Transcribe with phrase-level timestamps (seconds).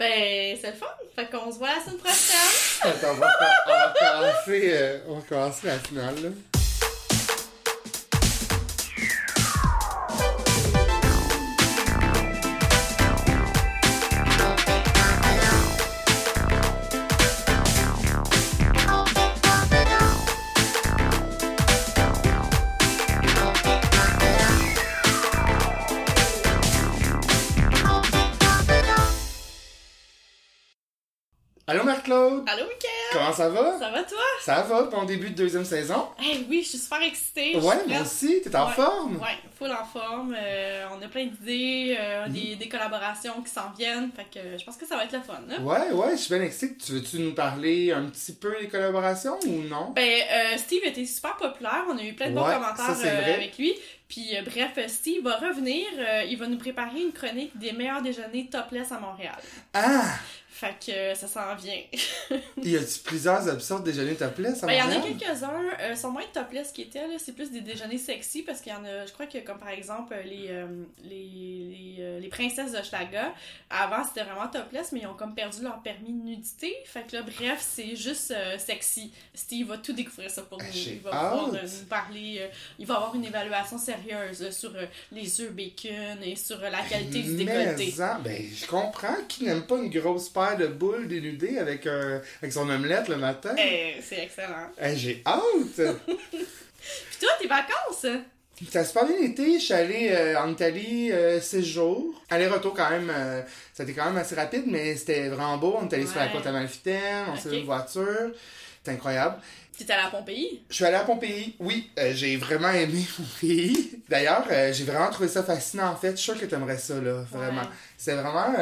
[0.00, 0.86] Ben, c'est le fun.
[1.14, 2.96] Fait qu'on se voit la semaine prochaine.
[3.04, 3.26] On va,
[4.48, 6.59] euh, on va commencer la finale, là.
[33.36, 33.78] Comment ça va?
[33.78, 34.18] Ça va, toi?
[34.42, 36.08] Ça va, bon début de deuxième saison?
[36.22, 37.56] Eh oui, je suis super excitée.
[37.56, 38.72] Ouais, moi aussi, t'es en Ouais.
[38.74, 39.16] forme?
[39.16, 40.34] Ouais, full en forme.
[40.38, 42.32] euh, on a plein d'idées, euh, Mhm.
[42.32, 44.10] des, des collaborations qui s'en viennent.
[44.14, 45.40] Fait que je pense que ça va être le fun.
[45.48, 45.60] Là.
[45.60, 46.76] Ouais, ouais, je suis bien excité.
[46.84, 49.92] Tu veux-tu nous parler un petit peu des collaborations ou non?
[49.94, 51.84] Ben, euh, Steve était super populaire.
[51.88, 53.74] On a eu plein de bons commentaires ça, avec lui.
[54.08, 55.86] Puis, euh, bref, Steve va revenir.
[55.98, 59.36] euh, il va nous préparer une chronique des meilleurs déjeuners topless à Montréal.
[59.72, 60.02] Ah!
[60.60, 61.80] Fait que euh, ça s'en vient.
[62.62, 65.48] Y a-tu plusieurs options de déjeuner topless à Ben, il y en a quelques-uns.
[65.80, 67.14] Euh, sont moins topless qui étaient, là.
[67.18, 69.70] C'est plus des déjeuners sexy parce qu'il y en a, je crois que comme par
[69.70, 70.66] exemple euh, les, euh,
[71.02, 73.32] les, les, les princesses de Schlaga,
[73.70, 76.74] avant c'était vraiment topless, mais ils ont comme perdu leur permis de nudité.
[76.84, 79.10] Fait que là, bref, c'est juste euh, sexy.
[79.34, 80.64] Steve va tout découvrir ça pour nous.
[80.68, 82.50] Ah, j'ai Il va pouvoir nous parler.
[82.78, 84.72] il va avoir une évaluation sérieuse sur
[85.12, 87.94] les œufs bacon et sur la qualité du décolleté.
[87.96, 91.86] Mais en- ben, je comprends qui n'aime pas une grosse paire de boules dénudées avec,
[91.86, 93.54] un, avec son omelette le matin.
[93.58, 94.70] Eh, c'est excellent.
[94.80, 95.40] Eh, J'ai hâte!
[96.40, 98.06] Puis toi, tes vacances?
[98.70, 102.22] Ça se passe bien l'été, je suis allé euh, en Italie euh, six jours.
[102.28, 103.40] Aller-retour quand même, euh,
[103.72, 105.76] ça a été quand même assez rapide, mais c'était vraiment beau.
[105.80, 106.32] On est allé sur la Ouais.
[106.32, 108.32] côte Amalfitaine, on s'est une voiture.
[108.78, 109.36] C'était incroyable.
[109.78, 110.62] T'es allé à Pompéi?
[110.68, 111.56] Je suis allé à Pompéi.
[111.58, 114.02] Oui, euh, j'ai vraiment aimé Pompéi.
[114.10, 116.10] D'ailleurs, euh, j'ai vraiment trouvé ça fascinant en fait.
[116.10, 117.62] Je suis sûr que t'aimerais ça, là, vraiment.
[117.62, 117.68] Ouais.
[117.96, 118.52] C'est vraiment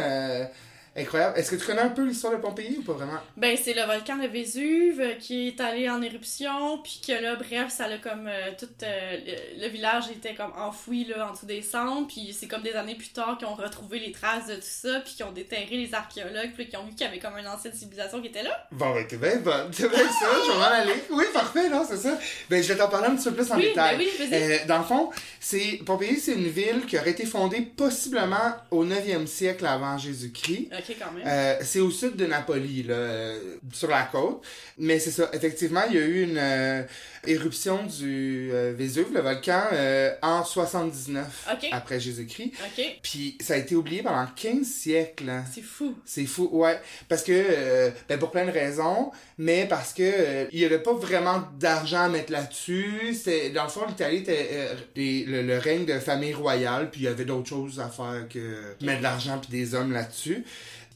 [0.99, 1.39] incroyable.
[1.39, 3.19] Est-ce que tu connais un peu l'histoire de Pompéi ou pas vraiment?
[3.37, 7.37] Ben, c'est le volcan de Vésuve euh, qui est allé en éruption, puis que là,
[7.37, 8.27] bref, ça l'a comme.
[8.29, 9.17] euh, tout euh,
[9.57, 12.73] le, le village était comme enfoui là, en dessous des cendres, puis c'est comme des
[12.75, 15.69] années plus tard qu'ils ont retrouvé les traces de tout ça, puis qu'ils ont déterré
[15.77, 18.43] les archéologues, puis qui ont vu qu'il y avait comme une ancienne civilisation qui était
[18.43, 18.67] là.
[18.73, 19.69] Bon, ben, t'es bien bonne.
[19.73, 21.03] C'est bien ça, je vais m'en aller.
[21.11, 22.19] Oui, parfait, non, c'est ça.
[22.51, 23.97] Ben, je vais t'en parler un petit peu plus en oui, détail.
[23.99, 24.29] ben oui.
[24.33, 28.85] Euh, dans le fond, c'est Pompéi, c'est une ville qui aurait été fondée possiblement au
[28.85, 30.69] 9e siècle avant Jésus-Christ.
[30.89, 31.25] Ok, quand même.
[31.27, 34.43] Euh, c'est au sud de Napoli, là, euh, sur la côte.
[34.79, 36.83] Mais c'est ça, effectivement, il y a eu une euh,
[37.27, 41.69] éruption du euh, Vésuve, le volcan, euh, en 79 Ok.
[41.73, 42.53] après Jésus-Christ.
[42.65, 45.29] Ok, Puis ça a été oublié pendant 15 siècles.
[45.29, 45.45] hein.
[45.53, 45.95] c'est fou.
[46.05, 46.79] C'est fou, ouais.
[47.09, 51.43] Parce que, ben pour plein de raisons, mais parce que il y avait pas vraiment
[51.59, 53.17] d'argent à mettre là-dessus.
[53.55, 54.49] Dans le fond, l'Italie était
[54.97, 58.27] les- le, le règne de famille royale, puis il y avait d'autres choses à faire
[58.33, 60.45] que mettre de l'argent puis des hommes là-dessus.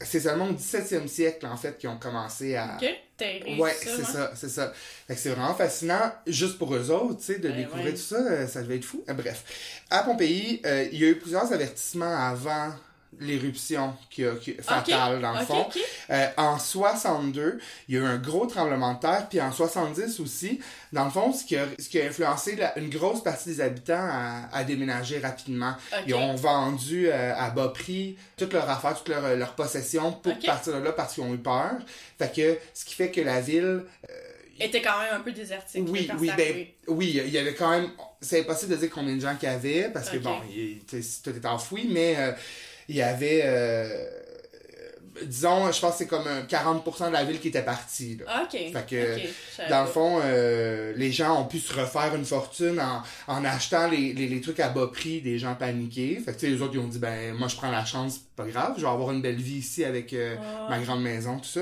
[0.05, 2.77] C'est seulement au 17e siècle, en fait, qu'ils ont commencé à...
[2.81, 2.87] Ok,
[3.17, 4.73] t'as réussi Ouais, c'est ça, c'est ça.
[5.07, 7.91] Fait que c'est vraiment fascinant, juste pour eux autres, tu sais, de Ben découvrir ouais.
[7.93, 9.03] tout ça, euh, ça devait être fou.
[9.09, 9.43] Euh, Bref,
[9.89, 12.73] à Pompéi, euh, il y a eu plusieurs avertissements avant
[13.19, 15.61] l'éruption qui a, qui- fatale, dans le fond.
[15.61, 15.77] ok.
[16.09, 20.19] Euh, en 62, il y a eu un gros tremblement de terre, puis en 70
[20.19, 20.59] aussi,
[20.91, 23.61] dans le fond, ce qui a, ce qui a influencé la- une grosse partie des
[23.61, 25.75] habitants à, à déménager rapidement.
[26.07, 30.37] Ils ont vendu euh, à bas prix toutes leurs affaires, toutes leurs leurs possessions pour
[30.39, 31.71] partir de là parce qu'ils ont eu peur.
[32.19, 33.83] Fait que, ce qui fait que la ville
[34.59, 35.83] était quand même un peu désertique.
[35.89, 37.89] oui, oui, ben, oui, il y avait quand même.
[38.21, 41.29] C'est impossible de dire combien de gens qu'il y avait parce que bon, il, tout
[41.35, 42.31] est enfoui, mais euh,
[42.89, 43.41] il y avait.
[43.43, 43.87] euh,
[45.25, 48.17] disons, je pense que c'est comme un 40% de la ville qui était partie.
[48.17, 48.43] Là.
[48.43, 48.51] Ok.
[48.51, 49.17] Fait que,
[49.55, 53.45] savais Dans le fond, euh, les gens ont pu se refaire une fortune en, en
[53.45, 56.15] achetant les, les, les trucs à bas prix des gens paniqués.
[56.25, 58.19] Fait que, tu sais, les autres, ils ont dit, ben, moi, je prends la chance,
[58.35, 60.67] pas grave, je vais avoir une belle vie ici avec euh, Ah.
[60.69, 61.61] ma grande maison, tout ça.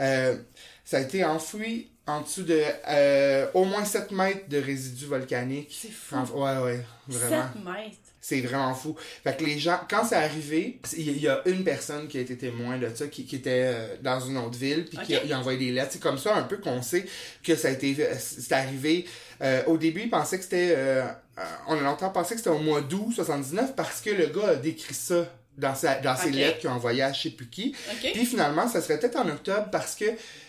[0.00, 0.36] Euh,
[0.84, 5.76] ça a été enfoui en dessous de euh, au moins 7 mètres de résidus volcaniques.
[5.80, 6.16] C'est fou.
[6.16, 7.48] En- ouais, ouais, vraiment.
[7.54, 7.96] 7 mètres.
[8.20, 8.96] C'est vraiment fou.
[9.22, 12.36] Fait que les gens, quand c'est arrivé, il y- a une personne qui a été
[12.36, 15.32] témoin de ça, qui, qui était euh, dans une autre ville, puis qui a, il
[15.32, 15.90] a envoyé des lettres.
[15.92, 17.06] C'est comme ça un peu qu'on sait
[17.44, 19.06] que ça a été, euh, c'est arrivé.
[19.42, 21.02] Euh, au début, il pensait que c'était, euh,
[21.38, 24.48] euh, on a longtemps pensé que c'était au mois d'août 79 parce que le gars
[24.48, 25.24] a décrit ça
[25.58, 27.74] dans, sa, dans ses lettres qu'il a envoyées à je sais plus qui.
[27.90, 28.12] Ok.
[28.12, 30.04] Puis finalement, ça serait peut-être en octobre parce que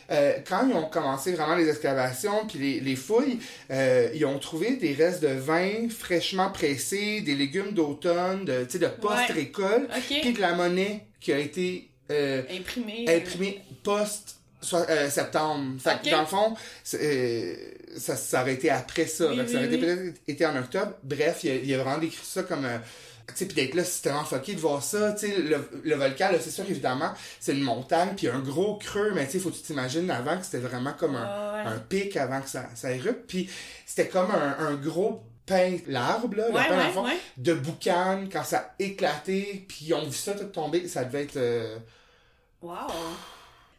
[0.09, 3.39] euh, quand ils ont commencé vraiment les excavations puis les, les fouilles,
[3.71, 8.71] euh, ils ont trouvé des restes de vin fraîchement pressés, des légumes d'automne, de, tu
[8.71, 10.19] sais, de post-récolte, Ok.
[10.21, 13.05] puis de la monnaie qui a été euh, Imprimé.
[13.09, 15.79] imprimée post-septembre.
[15.81, 16.55] Fait que dans le fond,
[16.93, 17.55] euh,
[17.97, 19.27] ça, ça aurait été après ça.
[19.29, 19.81] Oui, ça oui, aurait été oui.
[19.81, 20.93] peut-être été en octobre.
[21.03, 22.65] Bref, il a, il a vraiment décrit ça comme...
[22.65, 22.77] euh,
[23.35, 26.31] sais, puis d'être là, c'est tellement fucké de voir ça, tu sais, le, le volcan,
[26.31, 29.49] là, c'est sûr, évidemment, c'est une montagne, puis un gros creux, mais tu sais, faut
[29.49, 31.71] que tu t'imagines avant que c'était vraiment comme un, Ah ouais.
[31.75, 33.49] un pic avant que ça, ça érupte, puis
[33.85, 37.05] c'était comme un, un gros pain, l'arbre, là, le Ouais, fond,
[37.37, 41.23] de boucan, quand ça a éclaté, puis ils ont vu ça tout tomber, ça devait
[41.23, 41.77] être euh,
[42.61, 42.73] Wow.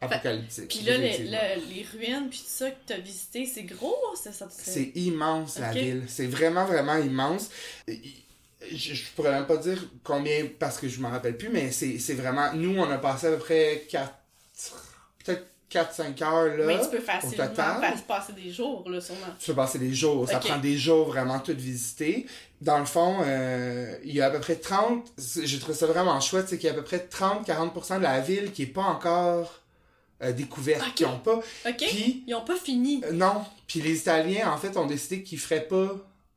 [0.01, 0.67] apocalyptique.
[0.69, 4.33] Puis là, les, le- les ruines, puis tout ça que t'as visité, c'est gros, c'est
[4.33, 4.47] ça?
[4.51, 6.05] C'est immense la ville.
[6.07, 7.49] C'est vraiment, vraiment immense.
[7.87, 7.99] Il-
[8.71, 12.13] Je, je pourrais même pas dire combien parce que je m'en rappelle plus, mais c'est
[12.13, 12.53] vraiment.
[12.53, 14.13] Nous, on a passé à peu près 4.
[15.23, 16.65] Peut-être 4-5 heures là.
[16.65, 17.95] Mais tu peux facilement total.
[18.07, 19.27] passer des jours, là, sûrement.
[19.39, 20.27] Tu peux passer des jours.
[20.27, 22.25] Ça prend des jours vraiment tout visiter.
[22.61, 25.05] Dans le fond, euh, il y a à peu près 30.
[25.43, 28.19] J'ai trouvé ça vraiment chouette, c'est qu'il y a à peu près 30-40% de la
[28.19, 29.61] ville qui est pas encore
[30.21, 30.93] euh, découverte.
[30.95, 31.35] Qui ont pas.
[31.35, 31.77] OK?
[31.77, 33.01] Puis Ils ont pas fini.
[33.05, 33.45] Euh, Non.
[33.67, 35.95] Puis les Italiens, en fait, ont décidé qu'ils feraient pas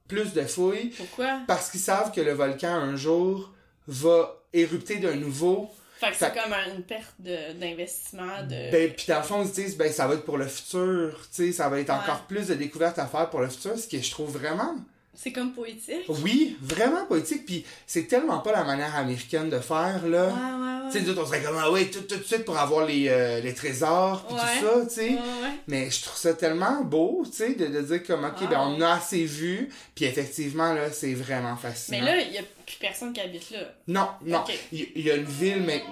[0.08, 1.40] plus de fouilles Pourquoi?
[1.46, 3.50] parce qu'ils savent que le volcan, un jour,
[3.88, 5.70] va érupter de nouveau.
[5.98, 8.70] Fait que c'est comme un- une perte de- d'investissement de...
[8.72, 11.16] Ben, puis dans le fond, ils se disent, ben, ça va être pour le futur.
[11.34, 11.94] Tu sais, ça va être Ouais.
[11.94, 14.74] encore plus de découvertes à faire pour le futur, ce que je trouve vraiment,
[15.14, 16.06] C'est comme poétique.
[16.08, 17.44] oui, vraiment poétique.
[17.44, 20.26] Puis c'est tellement pas la manière américaine de faire, là.
[20.26, 20.90] Ouais, ouais, ouais.
[20.90, 22.86] Tu sais, nous autres, on serait comme, ah ouais, tout, tout de suite pour avoir
[22.86, 25.08] les, euh, les trésors, puis tout ça, tu sais.
[25.10, 25.52] Ouais, ouais.
[25.68, 28.80] Mais je trouve ça tellement beau, tu sais, de, de dire comme, ok, ben on
[28.80, 31.98] a assez vu, puis effectivement, là, c'est vraiment fascinant.
[31.98, 33.60] Mais là, il y a plus personne qui habite là.
[33.88, 35.82] Non, non, il il y, a une ville, mais...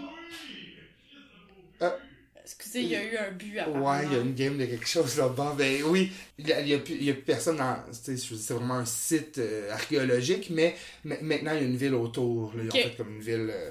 [2.59, 4.67] Excusez, il y a eu un but à Ouais, il y a une game de
[4.67, 5.55] quelque chose là-bas.
[5.57, 7.77] Ben oui, il y a, a plus, personne dans...
[7.93, 10.75] C'est vraiment un site euh, archéologique, mais,
[11.05, 12.53] maintenant, il y a une ville autour.
[12.55, 12.63] Là.
[12.65, 13.71] Ils ont fait comme une ville euh,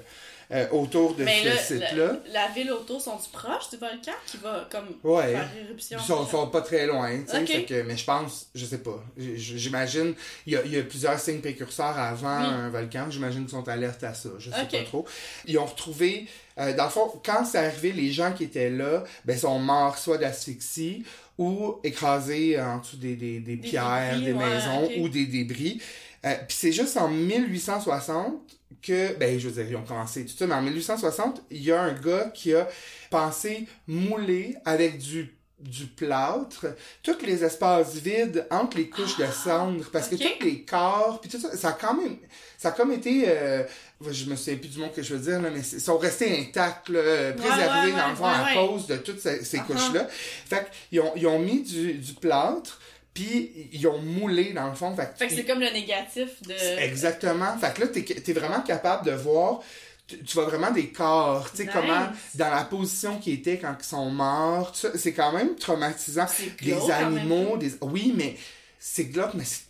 [0.52, 2.12] euh, autour de Mais ce là, site-là.
[2.32, 5.32] la, la ville autour, sont-tu proches du volcan qui va comme Ouais.
[5.32, 5.98] faire éruption?
[6.00, 7.46] Ils sont, sont pas très loin, tu sais, Ok.
[7.48, 10.14] fait que- mais je pense, je sais pas, j'imagine,
[10.46, 12.46] il y y a plusieurs signes précurseurs avant Oui.
[12.46, 15.04] un volcan, j'imagine qu'ils sont alertes à ça, je sais pas trop.
[15.46, 16.26] Ils ont retrouvé,
[16.58, 19.98] euh, dans le fond, quand c'est arrivé, les gens qui étaient là, ben, sont morts
[19.98, 21.04] soit d'asphyxie
[21.38, 25.80] ou écrasés en dessous des, des, des pierres, débris, des ouais, maisons ou des débris.
[26.26, 28.34] Euh, Puis c'est juste en 1860
[28.82, 31.72] que, ben, je veux dire, ils ont commencé tout ça, mais en 1860, il y
[31.72, 32.68] a un gars qui a
[33.10, 36.68] pensé mouler avec du du plâtre,
[37.02, 41.28] tous les espaces vides entre les couches de cendres, parce que tous les corps, puis
[41.28, 42.16] tout ça, ça a quand même,
[42.56, 43.62] ça a comme été, euh,
[44.10, 46.40] je me souviens plus du mot que je veux dire, là, mais ils sont restés
[46.40, 48.68] intacts, là, préservés ouais, dans le fond ouais, à ouais.
[48.68, 49.66] cause de toutes ces, ces Uh-huh.
[49.66, 50.08] couches-là.
[50.08, 52.80] Fait qu'ils ont, ils ont mis du, du plâtre,
[53.14, 54.94] puis ils ont moulé dans le fond.
[54.94, 56.80] Fait, que Fait que c'est comme le négatif de...
[56.80, 57.58] Exactement.
[57.58, 59.60] Fait que là, t'es, t'es vraiment capable de voir,
[60.06, 61.72] tu, vois vraiment des corps, tu sais, Nice.
[61.74, 66.26] comment, dans la position qu'ils étaient quand ils sont morts, c'est quand même traumatisant.
[66.62, 67.72] Des animaux, des...
[67.80, 68.36] Oui, mais
[68.78, 69.64] c'est glauque, mais c'est,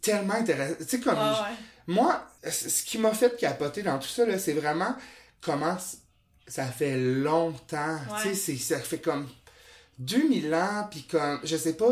[0.00, 0.76] tellement intéressant.
[0.78, 1.56] Tu sais, comme, ouais.
[1.88, 4.94] moi, ce qui m'a fait capoter dans tout ça, là, c'est vraiment
[5.40, 5.76] comment
[6.46, 7.96] ça fait longtemps.
[7.96, 8.22] Ouais.
[8.22, 9.28] Tu sais, c'est- ça fait comme
[9.98, 11.90] 2000 ans, puis comme, je sais pas,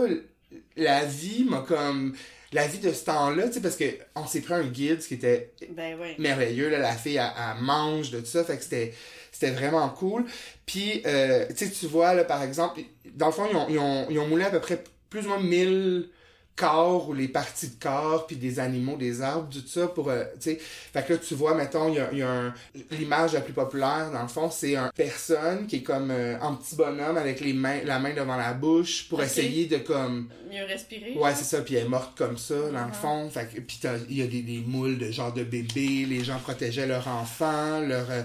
[0.76, 2.14] la vie m'a comme...
[2.53, 5.08] La vie de ce temps-là, tu sais, parce que on s'est pris un guide, ce
[5.08, 6.14] qui était Ben oui.
[6.19, 8.94] merveilleux, là, la fille, elle, elle mange de tout ça, fait que c'était,
[9.32, 10.25] c'était vraiment cool.
[10.64, 12.81] Puis, euh, tu sais, tu vois, là, par exemple,
[13.14, 15.31] dans le fond, ils ont, ils ont, ils ont moulé à peu près plus ou
[15.31, 16.08] moins 1000
[16.56, 20.25] corps ou les parties de corps, puis des animaux, des arbres, tout ça, pour, euh,
[20.41, 22.55] tu sais, fait que là, tu vois, mettons, il y a, y a un,
[22.93, 26.55] l'image la plus populaire, dans le fond, c'est une personne qui est comme euh, un
[26.55, 30.65] petit bonhomme avec les mains, la main devant la bouche, pour essayer de, comme, Mieux
[30.65, 31.13] respirer.
[31.17, 32.93] Ouais, c'est ça, puis elle est morte comme ça, dans le Mhm.
[32.94, 33.31] fond.
[33.31, 36.25] Fait que, puis t'as- il y a des, des moules de genre de bébés, les
[36.25, 38.10] gens protégeaient leurs enfants, leur...
[38.10, 38.22] euh,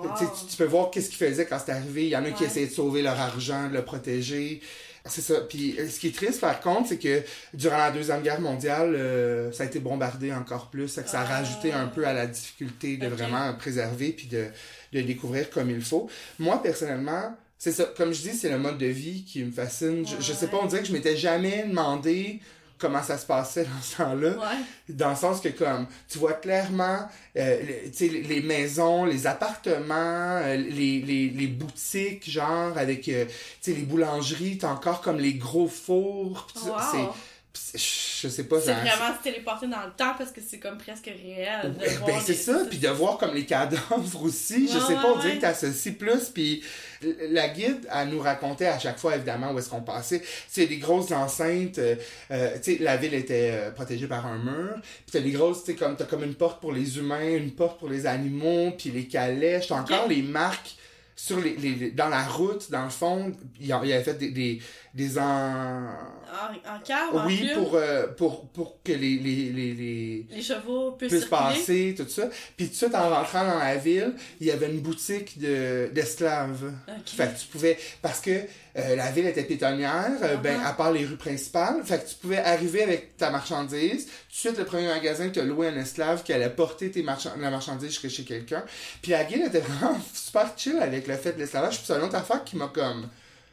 [0.00, 0.10] Oh, wow.
[0.50, 2.04] tu peux voir qu'est-ce qu'ils faisaient quand c'est arrivé.
[2.04, 4.60] Il y en a qui essayaient de sauver leur argent, de le protéger.
[5.06, 5.40] C'est ça.
[5.40, 7.22] Puis euh, ce qui est triste, par contre, c'est que
[7.54, 10.88] durant la Deuxième Guerre mondiale, euh, ça a été bombardé encore plus.
[10.88, 11.24] Ça, a Ah.
[11.24, 14.46] rajouté un peu à la difficulté de vraiment préserver puis de,
[14.92, 16.08] de découvrir comme il faut.
[16.38, 17.84] Moi, personnellement, c'est ça.
[17.96, 20.06] Comme je dis, c'est le mode de vie qui me fascine.
[20.06, 22.40] Je, je sais pas, on dirait que je m'étais jamais demandé
[22.80, 24.30] comment ça se passait dans ce temps-là.
[24.30, 24.58] Ouais.
[24.88, 29.26] Dans le sens que, comme, tu vois clairement, euh, le- tu sais, les- maisons, les
[29.26, 29.94] appartements,
[30.42, 35.18] euh, les, les, les boutiques, genre, avec, euh, tu sais, les boulangeries, t'as encore comme
[35.18, 36.46] les gros fours.
[36.52, 36.68] pis.
[36.68, 37.14] Wow.
[37.52, 41.06] Je sais pas, C'est vraiment se téléporter dans le temps parce que c'est comme presque
[41.06, 41.74] réel.
[41.74, 45.12] de ben c'est ça, puis de voir comme les cadavres aussi, je sais ouais, pas,
[45.14, 46.62] on dirait que t'associes plus, puis
[47.02, 50.22] la guide, elle nous racontait à chaque fois, évidemment, où est-ce qu'on passait.
[50.48, 51.96] C'est des grosses enceintes, euh,
[52.30, 55.64] euh, tu sais, la ville était euh, protégée par un mur, puis t'as des grosses,
[55.64, 58.72] tu sais, comme, t'as comme une porte pour les humains, une porte pour les animaux,
[58.78, 60.76] puis les calèches, t'as encore les marques
[61.22, 64.62] sur les, les, dans la route, dans le fond, il, avait fait des, des,
[64.94, 65.22] des en...
[65.22, 71.24] En, Oui, pour, euh, pour, pour que les, les, les, les, les chevaux puissent, puissent
[71.26, 72.30] passer, tout ça.
[72.56, 75.90] Puis tout de suite, en rentrant dans la ville, il y avait une boutique de,
[75.92, 76.72] d'esclaves.
[77.04, 77.78] Fait que tu pouvais...
[78.00, 78.46] Parce que
[78.76, 80.66] euh, la ville était pétonnière, euh, ben, uh-huh.
[80.66, 81.82] à part les rues principales.
[81.84, 84.06] Fait que tu pouvais arriver avec ta marchandise.
[84.06, 87.30] Tout de suite, le premier magasin te louait un esclave qui allait porter tes marchand
[87.38, 88.64] la marchandise chez quelqu'un.
[89.02, 91.76] Puis la ville était vraiment super chill avec le fait de l'esclavage.
[91.76, 93.08] Puis c'est une autre affaire qui m'a comme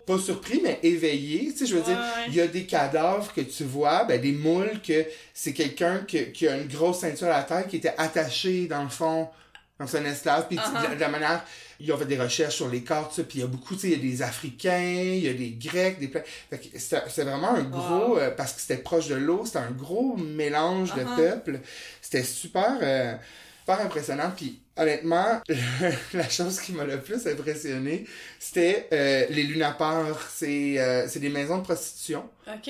[0.08, 1.52] pas surpris, mais éveillé.
[1.52, 2.00] Tu sais, je veux dire,
[2.30, 6.32] il y a des cadavres que tu vois, ben, des moules que c'est quelqu'un qui,
[6.32, 9.28] qui, a une grosse ceinture à la tête qui était attaché dans le fond,
[9.86, 10.48] c'est un esclave.
[10.48, 10.96] Puis uh-huh.
[10.96, 11.44] de, la manière,
[11.82, 13.88] ils ont fait des recherches sur les cartes, puis il y a beaucoup, tu sais,
[13.90, 16.10] il y a des Africains, il y a des Grecs, des...
[16.80, 20.96] c'est vraiment un gros, euh, parce que c'était proche de l'eau, c'était un gros mélange
[20.96, 21.16] de uh-huh.
[21.18, 21.60] peuples.
[22.02, 22.78] C'était super...
[22.82, 23.14] Euh,
[23.68, 24.32] super impressionnant.
[24.36, 25.42] Puis honnêtement,
[26.14, 28.06] la chose qui m'a le plus impressionné,
[28.40, 30.28] c'était euh, les Lunapars.
[30.34, 32.24] C'est euh, c'est des maisons de prostitution,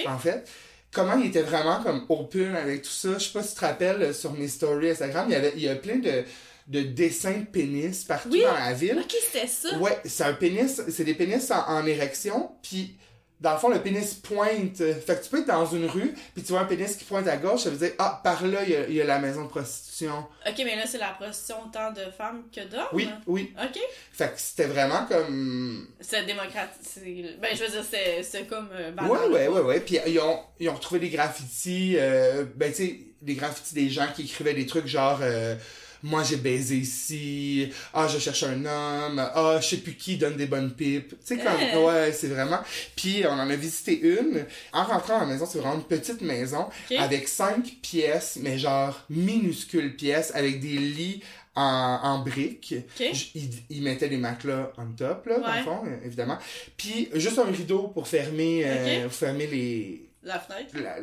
[0.08, 0.50] en fait.
[0.92, 3.18] Comment ils étaient vraiment comme open avec tout ça.
[3.20, 5.54] Je sais pas si tu te rappelles, euh, sur mes stories Instagram, il y avait
[5.56, 6.24] il y a plein de
[6.68, 9.00] de dessins de pénis partout dans la ville.
[9.00, 9.78] Ok, c'était ça.
[9.78, 12.98] Ouais, c'est un pénis, c'est des pénis en, en érection, puis
[13.40, 14.78] dans le fond, le pénis pointe.
[14.78, 17.28] Fait que tu peux être dans une rue, puis tu vois un pénis qui pointe
[17.28, 20.26] à gauche, ça veut dire, ah, par là, il y a, la maison de prostitution.
[20.48, 22.88] Ok, mais là, c'est la prostitution tant de femmes que d'hommes?
[22.94, 23.54] Oui, oui.
[23.62, 23.80] Ok.
[24.12, 25.88] Fait que c'était vraiment comme.
[26.00, 27.40] C'est démocratique.
[27.40, 27.86] Ben, je veux dire,
[28.24, 28.70] c'est comme.
[28.74, 29.80] Euh, ouais, ouais, ouais, ouais.
[29.82, 33.90] Puis ils ont, ils ont retrouvé des graffitis, euh, ben, tu sais, des graffitis des
[33.90, 35.20] gens qui écrivaient des trucs genre.
[35.22, 35.56] Euh,
[36.04, 40.36] moi j'ai baisé ici, ah je cherche un homme, ah je sais plus qui donne
[40.36, 41.10] des bonnes pipes.
[41.10, 42.60] Tu sais comme ouais, c'est vraiment.
[42.96, 44.46] Puis on en a visité une.
[44.74, 49.00] En rentrant à la maison, c'est vraiment une petite maison avec cinq pièces, mais genre
[49.10, 51.22] minuscules pièces avec des lits
[51.58, 52.76] en, en briques.
[53.00, 56.38] Il, il, mettait des matelas on top, là, dans le fond, évidemment.
[56.78, 60.76] Puis juste un rideau pour fermer, euh, pour fermer les, la fenêtre?
[60.76, 60.98] La,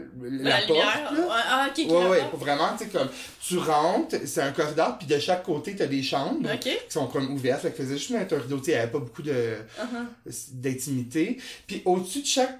[0.50, 0.68] la, porte.
[0.68, 1.12] Lumière.
[1.30, 3.08] Ah, ok, ouais, ouais, vraiment, tu sais, comme,
[3.40, 7.32] tu rentres, c'est un corridor, puis de chaque côté, t'as des chambres qui sont comme
[7.32, 7.62] ouvertes.
[7.62, 9.32] Fait que faisait juste mettre un rideau, tu sais, il n'y avait pas beaucoup de,
[9.32, 10.52] uh-huh.
[10.52, 11.38] d'intimité.
[11.66, 12.58] Puis au-dessus de chaque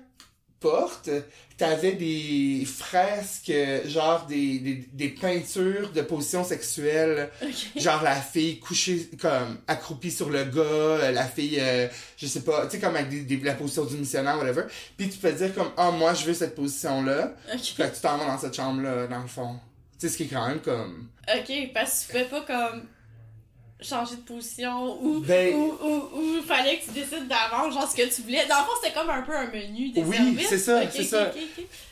[0.61, 1.11] porte,
[1.57, 3.53] t'avais des fresques,
[3.87, 7.31] genre des, des, des, peintures de position sexuelle.
[7.77, 12.67] Genre la fille couchée, comme accroupie sur le gars, la fille, euh, je sais pas,
[12.67, 14.65] tu sais, comme avec des, la position du missionnaire, whatever.
[14.97, 17.35] Puis tu peux dire comme, ah, moi, je veux cette position-là.
[17.49, 17.59] Okay.
[17.59, 19.57] Fait que tu t'en vas dans cette chambre-là, dans le fond.
[19.99, 21.09] Tu sais, ce qui est quand même comme...
[21.29, 22.83] Ok, parce que tu fais pas comme
[23.85, 27.97] changer de position ou, ben, ou, ou, ou, fallait que tu décides d'avance genre ce
[27.97, 28.47] que tu voulais.
[28.47, 31.31] Dans le fond, c'était comme un peu un menu des oui, c'est ça, c'est ça.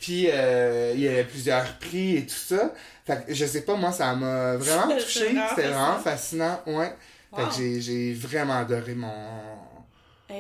[0.01, 2.73] Puis euh, il y avait plusieurs prix et tout ça.
[3.07, 5.35] Fait que je sais pas, moi, ça m'a vraiment touché.
[5.51, 6.93] C'était vraiment fascinant, ouais.
[7.35, 9.13] Fait que j'ai vraiment adoré mon...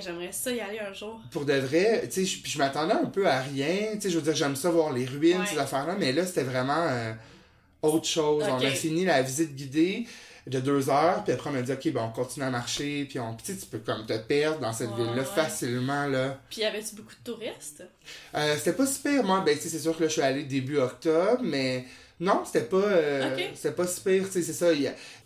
[0.00, 1.20] J'aimerais ça y aller un jour.
[1.30, 3.92] Pour de vrai, tu sais, je, m'attendais un peu à rien.
[3.94, 6.44] Tu sais, je veux dire, j'aime ça voir les ruines, ces affaires-là, mais là, c'était
[6.44, 7.12] vraiment euh,
[7.82, 8.44] autre chose.
[8.48, 10.06] On a fini la visite guidée
[10.46, 13.18] de deux heures, puis après on m'a dit, ok, ben on continue à marcher, puis
[13.20, 16.40] on, tu peux comme te perdre dans cette ville-là facilement, là.
[16.50, 17.84] Puis y avait-tu beaucoup de touristes?
[18.34, 20.42] Euh, c'était pas super, moi, ben, tu sais, c'est sûr que là, je suis allé
[20.42, 21.84] début octobre, mais
[22.18, 24.66] non, c'était pas, euh, c'était pas super, tu sais, c'est ça.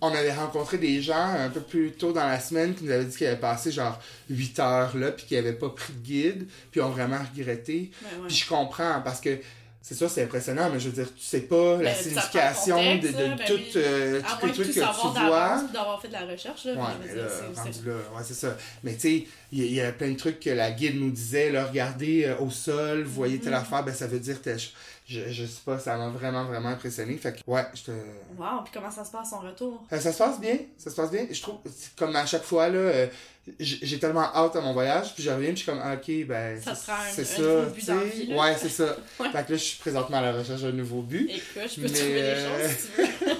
[0.01, 3.05] on avait rencontré des gens un peu plus tôt dans la semaine qui nous avaient
[3.05, 6.49] dit qu'ils avaient passé genre 8 heures là, puis qu'ils avaient pas pris de guide,
[6.71, 7.91] puis ont vraiment regretté.
[8.03, 9.39] Ben puis je comprends, parce que
[9.89, 13.13] c'est sûr, c'est impressionnant, mais je veux dire, tu sais pas la signification de, de,
[13.13, 15.63] ben tout, euh, tous les trucs que tu vois.
[15.73, 16.73] d'avoir fait de la recherche, là.
[16.73, 18.57] Ouais, là, ouais, c'est ça.
[18.83, 21.67] Mais tu sais, il y, a plein de trucs que la guide nous disait, là,
[21.67, 23.61] regardez euh, au sol, vous voyez telle mm-hmm.
[23.61, 24.51] affaire, ben ça veut dire que
[25.09, 27.17] je, je sais pas, ça m'a vraiment, vraiment impressionné.
[27.17, 27.91] Fait que, ouais, je te.
[28.37, 29.85] Wow, puis comment ça se passe son retour?
[29.93, 31.27] Euh, ça se passe bien, ça se passe bien.
[31.31, 31.59] Je trouve,
[31.97, 33.07] comme à chaque fois, là, euh,
[33.61, 36.27] j'ai tellement hâte à mon voyage, puis je reviens, puis je suis comme, ah, ok,
[36.27, 36.61] ben.
[36.61, 36.75] Ça
[37.13, 37.43] c'est ça.
[37.43, 38.97] Ouais, c'est ça.
[39.17, 41.31] Fait que là, je suis présentement à la recherche d'un nouveau but.
[41.31, 43.36] Écoute, je peux trouver des choses si tu veux.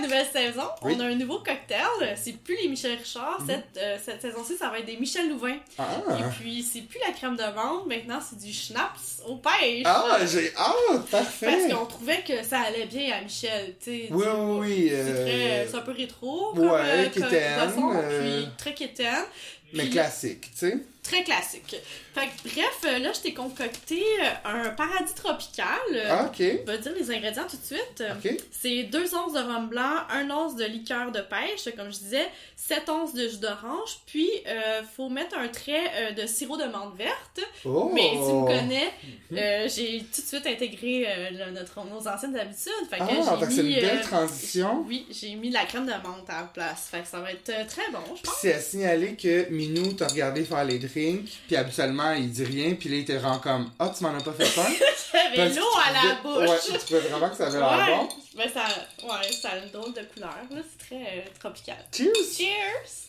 [0.00, 2.16] La nouvelle saison, on a un nouveau cocktail.
[2.16, 3.40] C'est plus les Michel Richard.
[3.40, 3.46] Mhm.
[3.48, 5.56] Cette, euh, cette saison-ci, ça va être des Michel Louvain.
[5.78, 5.84] Ah.
[6.18, 7.86] Et puis, c'est plus la crème de menthe.
[7.86, 9.82] Maintenant, c'est du schnapps au pêche.
[9.84, 11.06] Ah, j'ai hâte!
[11.10, 11.46] Parfait!
[11.46, 13.74] Parce qu'on trouvait que ça allait bien à Michel.
[13.86, 14.24] oui, oui,
[14.60, 14.88] oui.
[14.92, 16.52] Euh, c'est un peu rétro.
[16.54, 17.98] Comme, ouais, euh, comme.
[18.20, 19.24] Puis très quétaine.
[19.72, 20.78] Mais Puis- classique, tu sais.
[21.08, 21.76] Très classique.
[22.14, 25.66] Fait que, bref, euh, là, je t'ai concocté euh, un paradis tropical.
[25.92, 26.44] Euh, Ah, ok.
[26.62, 28.02] On va dire les ingrédients tout de suite.
[28.24, 28.36] Ok.
[28.50, 32.26] C'est 2 onces de rhum blanc, 1 once de liqueur de pêche, comme je disais,
[32.56, 36.64] 7 onces de jus d'orange, puis euh, faut mettre un trait euh, de sirop de
[36.64, 37.40] menthe verte.
[37.64, 37.90] Oh!
[37.94, 38.90] Mais tu me connais,
[39.30, 39.38] Mhm.
[39.38, 42.72] euh, j'ai tout de suite intégré euh, le- notre, nos anciennes habitudes.
[42.90, 44.84] Fait que Ah, c'est une mis, belle euh, transition.
[44.86, 46.88] Oui, j'ai mis la crème de menthe à la place.
[46.90, 48.34] Fait que ça va être euh, très bon, je pense.
[48.42, 52.74] c'est à signaler que Minou t'a regardé faire les drinks, puis habituellement il dit rien,
[52.74, 54.44] puis là il te rend comme Ah, tu m'en as pas fait?
[54.46, 56.48] J'avais que l'eau tu à la bouche.
[56.48, 58.08] Ouais, tu trouvais vraiment que ça avait l'air Ouais, bon.
[58.36, 58.64] ben ça,
[59.06, 60.60] ouais, ça a une drôle de couleur, là.
[60.70, 61.76] C'est très euh, tropical.
[61.92, 62.12] Cheers!
[62.36, 63.08] Cheers!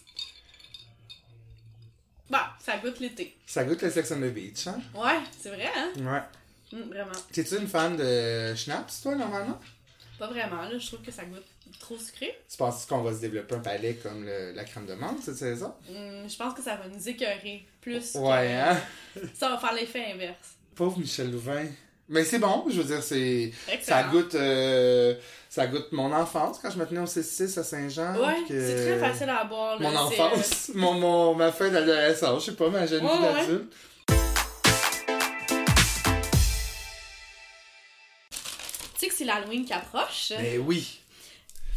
[2.30, 3.36] Bah, ça goûte l'été.
[3.46, 4.80] Ça goûte le Sex on the Beach, hein?
[4.94, 5.90] Ouais, c'est vrai, hein?
[5.98, 6.78] Ouais.
[6.78, 7.12] Hum, vraiment.
[7.32, 9.60] T'es-tu une fan de schnapps, toi, normalement?
[10.20, 10.78] Pas vraiment, là.
[10.78, 11.46] Je trouve que ça goûte
[11.80, 12.38] trop sucré?
[12.50, 15.36] Tu penses qu'on va se développer un palais comme le- la crème de menthe cette
[15.38, 15.74] saison?
[15.90, 18.16] Hum, je pense que ça va nous écœurer plus.
[18.16, 18.78] Ouais, hein?
[19.36, 20.56] Ça va faire l'effet inverse.
[20.76, 21.66] Pauvre Michel Louvain.
[22.12, 23.52] Mais c'est bon, je veux dire, c'est.
[23.84, 25.14] Ça goûte, euh,
[25.48, 28.16] ça goûte mon enfance quand je me tenais au C6 à Saint-Jean.
[28.16, 29.80] Ouais, que- c'est très facile à boire.
[29.80, 29.92] là.
[29.92, 33.12] Mon C'est, euh, enfance, mon, mon, ma fin d'adolescence, je sais pas, ma jeune Ouais,
[33.16, 33.34] vie ouais.
[33.42, 33.74] d'adulte.
[38.94, 40.34] Tu sais que c'est l'Halloween qui approche.
[40.40, 41.00] Mais oui.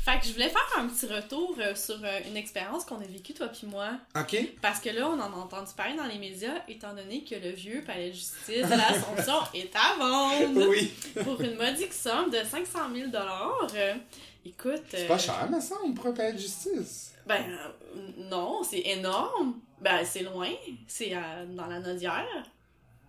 [0.04, 3.04] Fait que je voulais faire un petit retour euh, sur euh, une expérience qu'on a
[3.04, 3.90] vécue, toi puis moi.
[4.18, 4.36] Ok.
[4.60, 7.50] Parce que là, on en a entendu parler dans les médias, étant donné que le
[7.50, 10.92] vieux palais de justice de l'Assomption est à vendre Oui.
[11.22, 13.94] pour une modique somme de 500 000 euh,
[14.44, 14.82] Écoute.
[14.90, 17.12] C'est euh, pas cher, mais ça, on pourrait payer de justice.
[17.26, 19.60] Ben, euh, non, c'est énorme.
[19.80, 20.50] Ben, c'est loin.
[20.88, 22.26] C'est euh, dans la Nodière.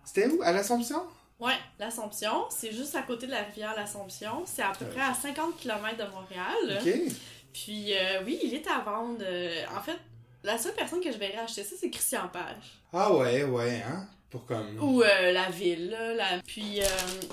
[0.04, 0.40] C'était où?
[0.42, 1.02] À l'Assomption?
[1.44, 4.42] Ouais, l'Assomption, c'est juste à côté de la rivière l'Assomption.
[4.46, 6.80] C'est à peu près à 50 km de Montréal.
[6.80, 7.12] Ok.
[7.52, 9.18] Puis euh, oui, il est à vendre.
[9.22, 9.98] Euh, en fait,
[10.42, 12.80] la seule personne que je verrais acheter ça, c'est Christian Page.
[12.92, 14.08] Ah ouais, ouais, hein?
[14.30, 14.76] Pour comme.
[14.82, 16.14] Ou euh, la ville, là.
[16.14, 16.84] la- Puis, euh,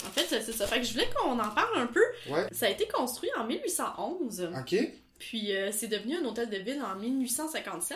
[0.07, 0.67] en fait, c'est ça.
[0.67, 2.03] Fait que je voulais qu'on en parle un peu.
[2.29, 2.45] Ouais.
[2.51, 4.49] Ça a été construit en 1811.
[4.59, 4.75] Ok.
[5.21, 7.95] Puis, euh, c'est devenu un hôtel de ville en 1857.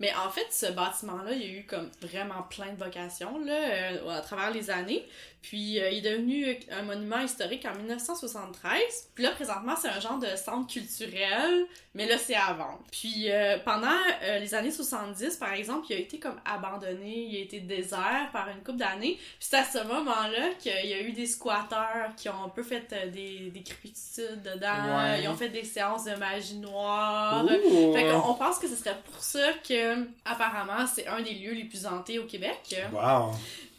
[0.00, 3.54] Mais en fait, ce bâtiment-là, il y a eu comme vraiment plein de vocations, là,
[3.54, 5.02] euh, à travers les années.
[5.40, 9.08] Puis, euh, il est devenu un monument historique en 1973.
[9.14, 12.82] Puis là, présentement, c'est un genre de centre culturel, mais là, c'est à vendre.
[12.92, 13.28] Puis,
[13.64, 13.96] pendant
[14.38, 18.50] les années 70, par exemple, il a été comme abandonné, il a été désert par
[18.50, 19.14] une couple d'années.
[19.14, 22.62] Puis c'est à ce moment-là qu'il y a eu des squatteurs qui ont un peu
[22.62, 24.98] fait des, des crépitudes dedans.
[24.98, 25.22] Ouais.
[25.22, 27.44] Ils ont fait des séances de magie noire.
[27.94, 31.64] Fait qu'on pense que ce serait pour ça que, apparemment, c'est un des lieux les
[31.64, 32.76] plus hantés au Québec.
[32.92, 33.32] Wow.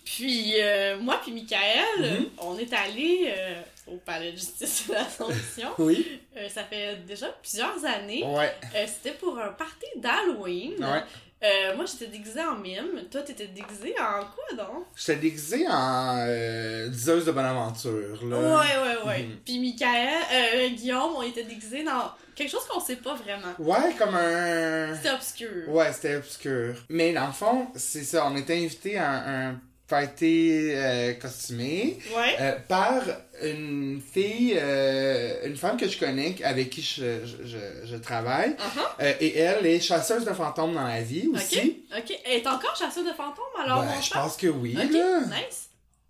[0.05, 2.25] Puis, euh, moi puis Michael, Mhm.
[2.39, 5.69] on est allés euh, au Palais de justice de l'Assomption.
[5.77, 6.19] Oui.
[6.35, 8.23] Euh, ça fait déjà plusieurs années.
[8.25, 8.55] Ouais.
[8.87, 10.73] C'était pour un party d'Halloween.
[10.83, 11.03] Ouais.
[11.41, 13.03] Euh, moi, j'étais déguisée en mime.
[13.09, 14.85] Toi, t'étais déguisée en quoi, donc?
[14.95, 18.37] J'étais déguisé en euh, diseuse de Bonaventure, là.
[18.37, 19.23] Ouais, ouais, ouais.
[19.23, 19.35] Mhm.
[19.45, 23.53] Puis Michael, euh, Guillaume, on était déguisés dans quelque chose qu'on sait pas vraiment.
[23.57, 24.93] Ouais, comme un.
[24.95, 25.69] C'était obscur.
[25.69, 26.75] Ouais, c'était obscur.
[26.89, 29.11] Mais dans le fond, c'est ça, on était invité à
[29.49, 32.35] un, party euh, costumé Ouais.
[32.39, 33.01] euh, par
[33.43, 38.51] une fille, euh, une femme que je connais, avec qui je, je, je, je travaille.
[38.51, 38.79] Uh-huh.
[39.01, 41.83] Euh, et elle est chasseuse de fantômes dans la vie aussi.
[41.97, 42.13] Ok.
[42.25, 45.19] Elle est encore chasseuse de fantômes, alors, Ben, je pense que oui, Ok, là.
[45.25, 45.65] nice.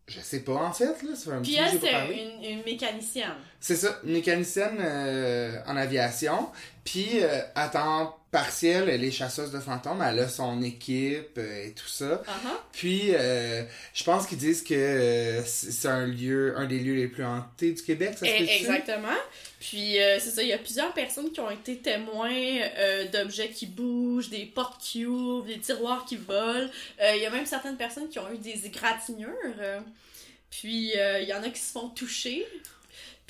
[0.07, 1.11] Je sais pas, en fait, là.
[1.33, 3.35] Un Puis elle, c'est une, une mécanicienne.
[3.59, 4.79] C'est ça, une mécanicienne
[5.67, 6.49] en aviation.
[6.91, 10.01] Puis, euh, à temps partiel, elle est chasseuse de fantômes.
[10.01, 12.23] Elle a son équipe euh, et tout ça.
[12.25, 12.57] Uh-huh.
[12.71, 17.23] Puis, euh, je pense qu'ils disent que c'est un lieu, un des lieux les plus
[17.23, 18.57] hantés du Québec, ça se Eh?
[18.61, 19.19] Exactement.
[19.59, 22.61] Puis c'est ça, il y a plusieurs personnes qui ont été témoins
[23.11, 26.69] d'objets qui bougent, des portes qui ouvrent, des tiroirs qui volent.
[26.99, 29.35] Il y a même certaines personnes qui ont eu des égratignures.
[30.49, 32.47] puis il y en a qui se font toucher.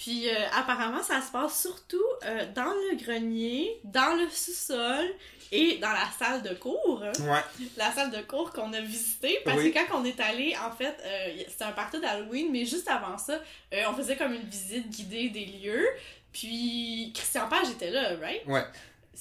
[0.01, 5.05] Puis euh, apparemment, ça se passe surtout euh, dans le grenier, dans le sous-sol
[5.51, 7.01] et dans la salle de cours.
[7.01, 7.41] Ouais.
[7.75, 9.39] La salle de cours qu'on a visitée.
[9.43, 9.73] Parce Oui.
[9.73, 13.17] que quand on est allé, en fait, euh, c'était un party d'Halloween, mais juste avant
[13.17, 13.41] ça,
[13.73, 15.85] euh, on faisait comme une visite guidée des lieux.
[16.31, 18.45] Puis Christian Page était là, right?
[18.47, 18.63] Ouais.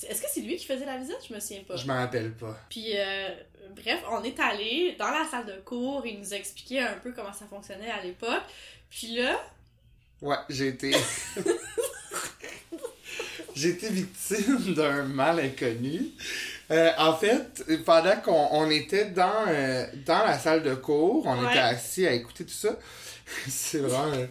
[0.09, 1.19] Est-ce que c'est lui qui faisait la visite?
[1.29, 1.75] Je me souviens pas.
[1.75, 2.57] Je m'en rappelle pas.
[2.71, 3.31] Puis, euh,
[3.75, 7.11] bref, on est allé dans la salle de cours, il nous a expliqué un peu
[7.11, 8.45] comment ça fonctionnait à l'époque.
[8.91, 9.41] Puis là,
[10.21, 10.93] Ouais, j'ai été.
[13.55, 16.03] j'ai été victime d'un mal inconnu.
[16.71, 21.43] Euh, en fait, pendant qu'on on était dans, euh, dans la salle de cours, on
[21.43, 21.51] Ouais.
[21.51, 22.79] était assis à écouter tout ça.
[23.49, 24.13] C'est vraiment.
[24.15, 24.27] euh,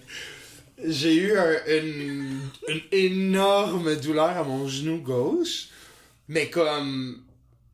[0.86, 5.69] J'ai eu un- une, une énorme douleur à mon genou gauche,
[6.28, 7.23] mais comme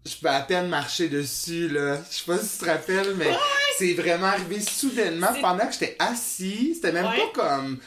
[0.06, 1.98] je peux à peine marcher dessus, là.
[2.10, 3.32] Je sais pas si tu te rappelles, mais
[3.78, 6.76] c'est vraiment arrivé soudainement pendant que j'étais assis.
[6.76, 7.18] C'était même Ouais.
[7.34, 7.80] pas comme...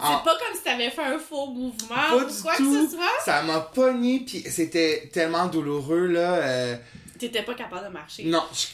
[0.00, 2.72] C'est en- pas comme si t'avais fait un faux mouvement Pas ou du quoi tout.
[2.72, 3.24] que ce soit?
[3.24, 6.34] Ça m'a pogné, puis c'était tellement douloureux, là.
[6.34, 6.76] euh,
[7.18, 8.24] T'étais pas capable de marcher.
[8.24, 8.66] Non, je,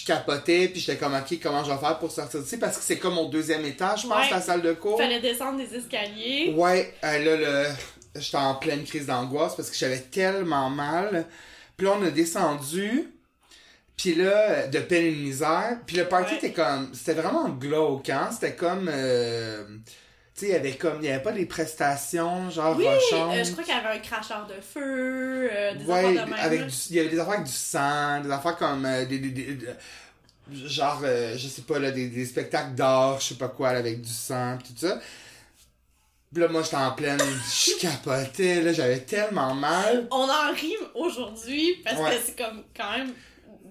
[0.00, 2.58] je capotais, puis j'étais comme, OK, comment je vais faire pour sortir d'ici?
[2.58, 4.30] Parce que c'est comme au deuxième étage, je pense, Ouais.
[4.30, 4.98] la salle de cours.
[4.98, 6.52] Fallait descendre des escaliers.
[6.54, 8.20] Ouais, euh, là, le...
[8.20, 11.26] j'étais en pleine crise d'angoisse parce que j'avais tellement mal.
[11.78, 13.08] Puis là, on a descendu,
[13.96, 15.78] puis là, de peine et de misère.
[15.86, 16.36] Puis le party Ouais.
[16.38, 16.90] était comme...
[16.92, 18.28] C'était vraiment glauque, hein?
[18.32, 18.90] C'était comme...
[18.92, 19.64] euh,
[20.36, 20.98] Tu sais, il y avait comme...
[21.00, 22.98] Il y avait pas des prestations, genre Oui, euh,
[23.44, 26.40] je crois qu'il y avait un cracheur de feu, euh, des Ouais, affaires de même.
[26.40, 29.18] avec du, il y avait des affaires avec du sang, des affaires comme euh, des,
[29.20, 29.66] des, des-
[30.52, 34.00] genre je sais pas là des, des spectacles d'art, je sais pas quoi là, avec
[34.02, 34.98] du sang pis tout ça.
[36.32, 40.08] Puis là moi j'étais en pleine je capotais là, j'avais tellement mal.
[40.10, 42.10] On en rit aujourd'hui parce Ouais.
[42.16, 43.12] que c'est comme quand même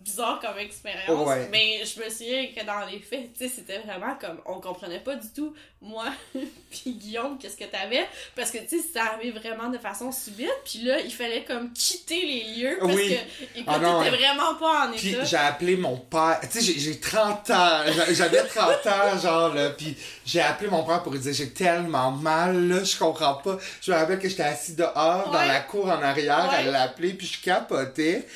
[0.03, 1.27] bizarre comme expérience.
[1.27, 1.47] Ouais.
[1.51, 4.99] Mais je me souviens que dans les faits, tu sais, c'était vraiment comme on comprenait
[4.99, 8.05] pas du tout, moi puis Guillaume, qu'est-ce que t'avais.
[8.35, 10.49] Parce que tu sais, ça arrivait vraiment de façon subite.
[10.65, 13.09] Puis là, il fallait comme quitter les lieux parce Oui.
[13.09, 14.17] que écoute, Ah non, t'étais ouais.
[14.17, 15.23] vraiment pas en état.
[15.23, 19.53] j'ai appelé mon père, tu sais j'ai- j'ai 30 ans, j'a- j'avais 30 ans genre
[19.53, 23.35] là, puis j'ai appelé mon père pour lui dire j'ai tellement mal là, je comprends
[23.35, 23.57] pas.
[23.81, 27.13] Je me rappelle que j'étais assis dehors dans la cour en arrière, elle l'a appelé
[27.13, 28.27] puis je capotais.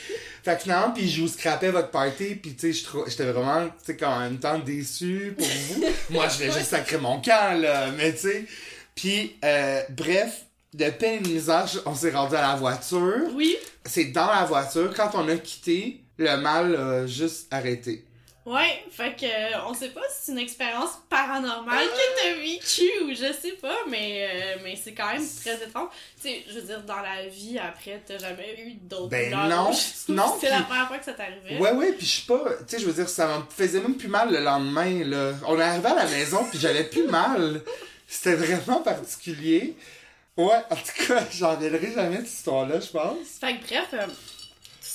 [0.44, 3.74] Fait que finalement, puis je vous scrapais votre party, puis tu sais, j'étais vraiment, tu
[3.86, 5.86] sais, quand en même temps déçu pour vous.
[6.12, 8.46] Moi, je voulais juste sacrer mon camp, là, mais tu sais.
[8.96, 13.28] Puis, euh, bref, de peine et de misère, on s'est rendu à la voiture.
[13.34, 13.58] Oui.
[13.86, 18.04] C'est dans la voiture, quand on a quitté, le mal a juste arrêté.
[18.50, 23.04] Ouais, fait que euh, on sait pas si c'est une expérience paranormale que t'as vécue
[23.04, 25.90] ou je sais pas, mais, euh, mais c'est quand même très étrange.
[26.22, 29.50] Tu sais, je veux dire, dans la vie après, t'as jamais eu d'autres Ben douleurs
[29.50, 29.66] non,
[30.16, 31.58] non, C'est la puis- première fois que ça t'arrivait.
[31.60, 33.96] Ouais, ouais, puis je sais pas, tu sais, je veux dire, ça me faisait même
[33.98, 35.34] plus mal le lendemain, là.
[35.46, 37.62] On est arrivé à la maison, puis j'avais plus mal.
[38.08, 39.76] C'était vraiment particulier.
[40.38, 43.28] Ouais, en tout cas, j'en reviendrai jamais de cette histoire-là, je pense.
[43.42, 44.06] Fait que bref, euh,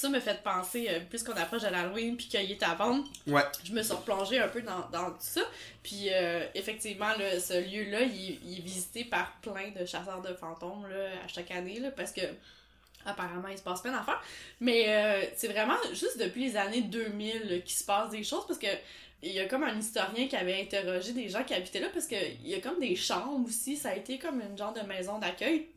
[0.02, 3.42] ça me fait penser, euh, puisqu'on approche de l'Halloween puis qu'il est à vendre, Ouais.
[3.64, 5.40] je me suis replongée un peu dans, dans tout ça.
[5.82, 10.34] Puis euh, effectivement, là, ce lieu-là, il, il est visité par plein de chasseurs de
[10.34, 12.22] fantômes là, à chaque année, là, parce que
[13.04, 14.22] apparemment, il se passe plein d'affaires.
[14.60, 18.46] Mais euh, c'est vraiment juste depuis les années 2000 là, qu'il se passe des choses,
[18.46, 18.68] parce que
[19.24, 22.06] il y a comme un historien qui avait interrogé des gens qui habitaient là, parce
[22.06, 25.18] qu'il y a comme des chambres aussi, ça a été comme une genre de maison
[25.18, 25.68] d'accueil.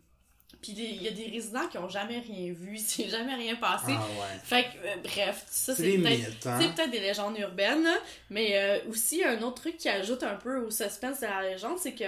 [0.62, 3.94] Puis il y a des résidents qui ont jamais rien vu, c'est jamais rien passé.
[3.96, 4.40] Ah ouais.
[4.44, 6.60] Fait que, euh, bref, ça C'est peut-être hein.
[6.60, 7.88] peut-être des légendes urbaines,
[8.30, 11.78] mais euh, aussi un autre truc qui ajoute un peu au suspense de la légende,
[11.80, 12.06] c'est que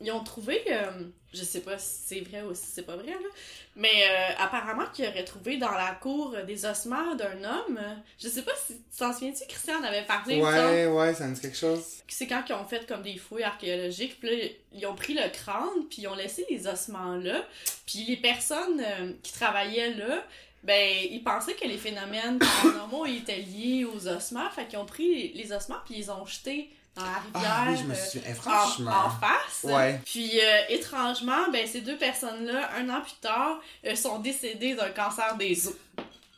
[0.00, 0.90] ils ont trouvé, euh,
[1.32, 3.28] je sais pas si c'est vrai ou si c'est pas vrai, là,
[3.76, 7.80] mais euh, apparemment qu'ils auraient trouvé dans la cour des ossements d'un homme.
[8.18, 10.40] Je sais pas si tu t'en souviens-tu, Christian en avait parlé.
[10.42, 11.82] Ouais, ouais, ça me dit quelque chose.
[12.08, 15.28] C'est quand ils ont fait comme des fouilles archéologiques, puis là, ils ont pris le
[15.30, 17.44] crâne, puis ils ont laissé les ossements là,
[17.86, 20.24] puis les personnes euh, qui travaillaient là,
[20.64, 25.14] ben, ils pensaient que les phénomènes paranormaux étaient liés aux ossements, fait qu'ils ont pris
[25.14, 27.52] les, les ossements, puis ils ont jeté dans la rivière.
[27.56, 28.22] Ah oui, je me euh, souviens.
[28.28, 28.92] Eh, en, franchement.
[29.06, 29.60] en face.
[29.64, 30.00] Ouais.
[30.04, 34.90] Puis euh, étrangement, ben ces deux personnes-là, un an plus tard, euh, sont décédées d'un
[34.90, 35.74] cancer des os.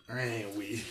[0.09, 0.83] Ouais, oui.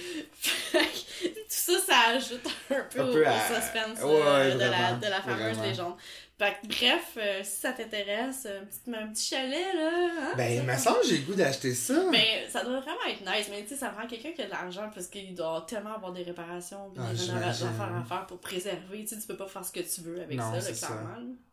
[0.44, 4.92] Tout ça, ça ajoute un peu, Un au, peu au à- suspense Ouais, de, la,
[4.94, 5.64] de la fameuse vraiment.
[5.64, 5.96] légende.
[6.38, 9.90] Fait que, bref, euh, si ça t'intéresse, un petit, un petit chalet, là.
[9.94, 11.94] Hein, Ben, il me semble que j'ai le goût d'acheter ça.
[12.12, 13.48] Mais ça doit vraiment être nice.
[13.50, 16.12] Mais tu sais, ça prend quelqu'un qui a de l'argent parce qu'il doit tellement avoir
[16.12, 19.06] des réparations Ah, des affaires à faire pour préserver.
[19.06, 20.90] Tu sais, tu peux pas faire ce que tu veux avec Non, ça, là, ça.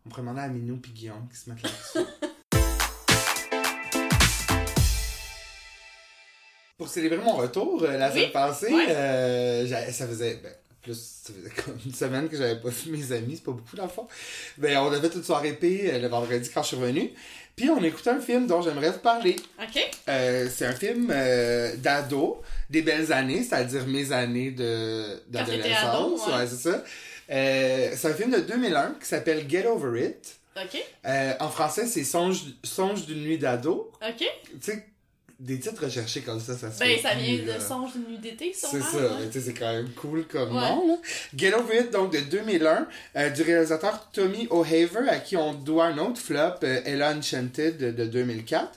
[0.04, 1.98] On pourrait demander à Minou puis Guillaume qui se mettent là-dessus.
[6.78, 8.86] Pour célébrer mon retour euh, la Oui, semaine passée, ouais.
[8.88, 13.12] euh, ça faisait ben, plus ça faisait comme une semaine que j'avais pas vu mes
[13.12, 14.06] amis, c'est pas beaucoup dans le fond.
[14.58, 17.12] Ben on avait toute soirée épée euh, le vendredi quand je suis revenu.
[17.54, 19.36] Puis on écoutait un film dont j'aimerais vous parler.
[19.60, 19.90] Ok?
[20.08, 22.40] Euh, c'est un film euh, d'ado,
[22.70, 25.82] des belles années, c'est-à-dire mes années de d'adolescence.
[25.84, 26.38] ado, ouais.
[26.38, 26.82] ouais, c'est ça.
[27.30, 30.36] Euh, c'est un film de 2001 qui s'appelle Get Over It.
[30.56, 30.82] Ok?
[31.06, 33.90] Euh, en français, c'est Songe, Songe d'une nuit d'ado.
[34.06, 34.18] Ok?
[34.18, 34.26] Tu
[34.60, 34.86] sais,
[35.42, 37.58] des titres recherchés comme ça, ça se Ben, fait ça plus, vient là.
[37.58, 38.84] de Songe d'une nuit d'été, C'est sûrement.
[38.84, 39.26] ça, ouais.
[39.30, 40.68] tu sais, c'est quand même cool comme Ouais.
[40.68, 40.86] nom.
[40.88, 40.94] Là.
[41.36, 45.86] Get Over It, donc de 2001, euh, du réalisateur Tommy O'Haver, à qui on doit
[45.86, 48.70] un autre flop, euh, Ella Enchanted de, de 2004.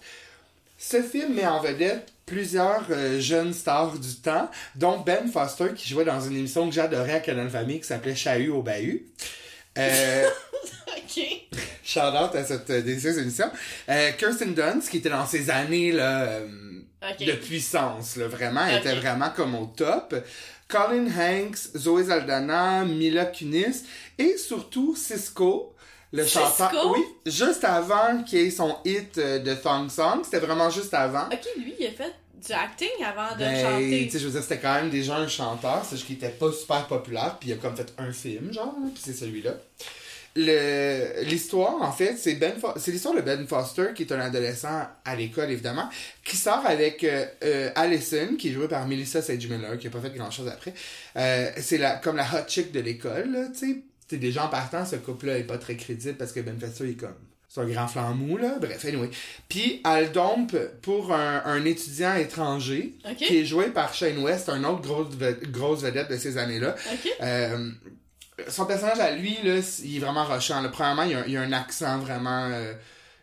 [0.78, 5.88] Ce film met en vedette plusieurs euh, jeunes stars du temps, dont Ben Foster, qui
[5.88, 9.06] jouait dans une émission que j'adorais à Canal Famille qui s'appelait Chahut au Bahut.
[9.78, 10.30] Euh,
[10.88, 11.24] Ok.
[11.84, 13.50] Shout out à cette euh, délicieuse émission.
[13.90, 16.48] Euh, Kirsten Dunst, qui était dans ces années là, euh,
[17.20, 18.66] de puissance, là, vraiment.
[18.66, 20.16] Elle était vraiment comme au top.
[20.68, 23.84] Colin Hanks, Zoé Saldana, Mila Kunis
[24.18, 25.76] et surtout Cisco,
[26.12, 26.72] le chanteur.
[26.92, 30.22] Oui, juste avant qu'il ait son hit de Thong Song.
[30.24, 31.28] C'était vraiment juste avant.
[31.28, 32.14] Ok, lui, il a fait
[32.46, 34.06] du acting avant de Ben, chanter.
[34.06, 36.30] tu sais, je veux dire, c'était quand même déjà un chanteur, c'est juste qu'il était
[36.30, 39.52] pas super populaire, puis il a comme fait un film, genre, puis c'est celui-là.
[40.36, 42.54] L'histoire, en fait, c'est Ben
[42.88, 45.90] l'histoire de Ben Foster, qui est un adolescent à l'école, évidemment,
[46.24, 49.90] qui sort avec euh, euh, Allison, qui est jouée par Melissa Sage Miller, qui a
[49.90, 50.74] pas fait grand-chose après.
[51.16, 54.18] Euh, c'est la, comme la hot chick de l'école, tu sais.
[54.18, 57.16] Des gens partant, ce couple-là est pas très crédible parce que Ben Foster est comme...
[57.56, 58.58] C'est un grand flanc mou, là.
[58.60, 59.10] Bref, anyway.
[59.48, 64.62] Puis, elle dompe pour un, un étudiant étranger qui est joué par Shane West, un
[64.66, 65.16] autre grosse,
[65.52, 66.76] grosse vedette de ces années-là.
[67.22, 67.70] Euh,
[68.50, 70.62] son personnage à lui, là, il est vraiment rushant.
[70.62, 70.68] là.
[70.68, 72.74] Premièrement, il a, un- il y a un accent vraiment euh,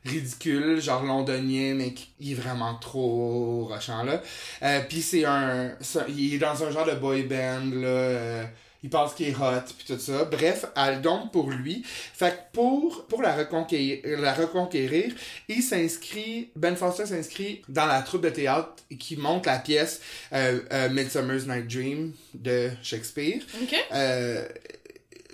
[0.07, 4.23] ridicule, genre londonien, mais il est vraiment trop rushant, là.
[4.62, 5.73] Euh, Puis c'est un,
[6.09, 8.47] Il est dans un genre de boy band, là.
[8.83, 10.25] Il pense qu'il est hot, puis tout ça.
[10.25, 11.83] Bref, elle dompe pour lui.
[11.85, 15.12] Fait que pour, pour la, reconquérir, la reconquérir,
[15.49, 20.01] il s'inscrit, Ben Foster s'inscrit dans la troupe de théâtre qui monte la pièce
[20.33, 23.40] euh, euh, Midsummer's Night Dream de Shakespeare.
[23.62, 23.75] Ok.
[23.92, 24.47] Euh,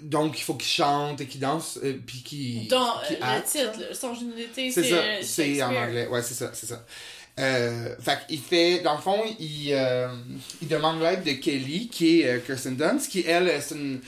[0.02, 3.94] donc, il faut qu'il chante et qu'il danse, euh, puis qu'il Dans euh, le titre,
[3.94, 4.82] son d'été, C'est
[5.22, 6.06] c'est ça, euh, en anglais.
[6.06, 6.84] Ouais, c'est ça, c'est ça.
[7.38, 10.08] Euh, fait qu'il fait, dans le fond, il, euh,
[10.60, 14.00] il demande l'aide de Kelly, qui est euh, Kirsten Dunst, qui, elle, c'est une,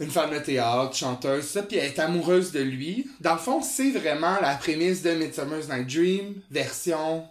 [0.00, 3.06] une femme de théâtre, chanteuse, ça, puis elle est amoureuse de lui.
[3.20, 7.24] Dans le fond, c'est vraiment la prémisse de Midsummer's Night Dream, version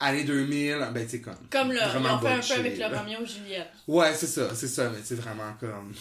[0.00, 1.34] année 2000, ben, tu sais, comme.
[1.50, 2.84] Comme le, vraiment ont fait un peu avec le.
[2.84, 3.70] Romeo et Juliette.
[3.86, 5.94] Ouais, c'est ça, c'est ça, mais c'est vraiment comme.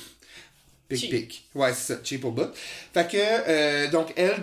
[0.87, 1.49] Pic pic.
[1.55, 2.51] Ouais, c'est ça, cheap au bout.
[2.93, 4.39] Fait que, euh, donc, elle,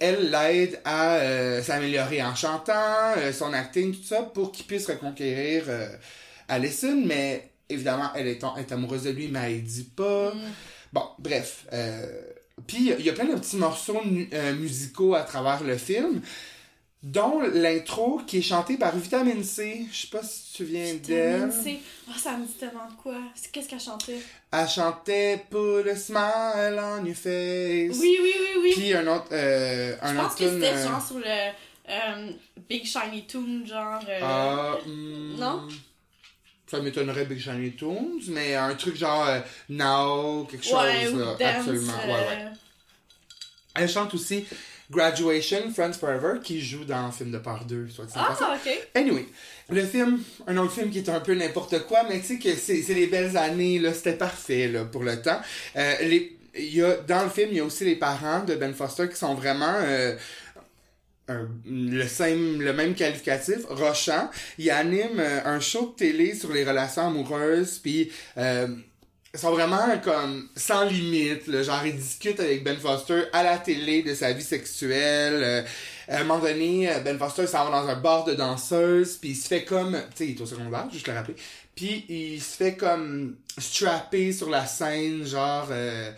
[0.00, 4.86] elle l'aide à euh, s'améliorer en chantant, euh, son acting, tout ça, pour qu'il puisse
[4.88, 5.64] reconquérir
[6.48, 10.34] Allison, mais évidemment, elle est, est amoureuse de lui, mais elle dit pas.
[10.34, 10.40] Mm.
[10.92, 11.66] Bon, bref.
[12.66, 14.02] Puis, il y a plein de petits morceaux
[14.58, 16.20] musicaux à travers le film,
[17.06, 19.86] dont l'intro qui est chantée par Vitamine C.
[19.92, 21.46] Je sais pas si tu te souviens d'elle.
[21.48, 21.80] Vitamine C.
[22.08, 23.14] Oh, ça me dit tellement de quoi.
[23.52, 24.18] Qu'est-ce qu'elle chantait?
[24.52, 27.96] Elle chantait Put a smile on your face.
[28.00, 28.72] Oui, oui, oui, oui.
[28.74, 29.28] Puis un autre.
[29.30, 31.24] Euh, un Je pense autre que c'était euh, genre sur le
[31.88, 32.30] euh,
[32.68, 34.00] Big Shiny Toon, genre.
[34.08, 35.68] euh, ah, hmm, Non?
[36.68, 39.38] Ça m'étonnerait Big Shiny Tunes, mais un truc genre euh,
[39.68, 40.74] Now, quelque chose.
[41.14, 41.56] ou là, Dance.
[41.58, 41.92] absolument.
[42.04, 42.44] Ouais, ouais.
[43.76, 44.44] Elle chante aussi
[44.90, 48.12] Graduation, Friends Forever, qui joue dans le film de part 2, soit dit.
[48.16, 48.70] Ah, ok.
[48.94, 49.26] Anyway,
[49.70, 52.54] le film, un autre film qui est un peu n'importe quoi, mais tu sais que
[52.54, 55.40] c'est les belles années, là, c'était parfait là, pour le temps.
[55.76, 58.72] Euh, les, y a, dans le film, il y a aussi les parents de Ben
[58.74, 60.16] Foster qui sont vraiment euh,
[61.28, 64.30] un- le, same, le même qualificatif, rochant.
[64.58, 68.68] Il anime euh, un show de télé sur les relations amoureuses, puis euh,
[69.38, 71.46] sont vraiment comme sans limite.
[71.46, 75.42] Là, genre, ils discutent avec Ben Foster à la télé de sa vie sexuelle.
[75.42, 75.62] euh,
[76.08, 79.30] à un moment donné, euh, Ben Foster s'en va dans un bar de danseuse, puis
[79.30, 79.92] il se fait comme...
[79.92, 81.36] Tu sais, il est au secondaire, juste le rappeler.
[81.74, 85.66] Puis il se fait comme strapper sur la scène, genre...
[85.70, 86.10] euh,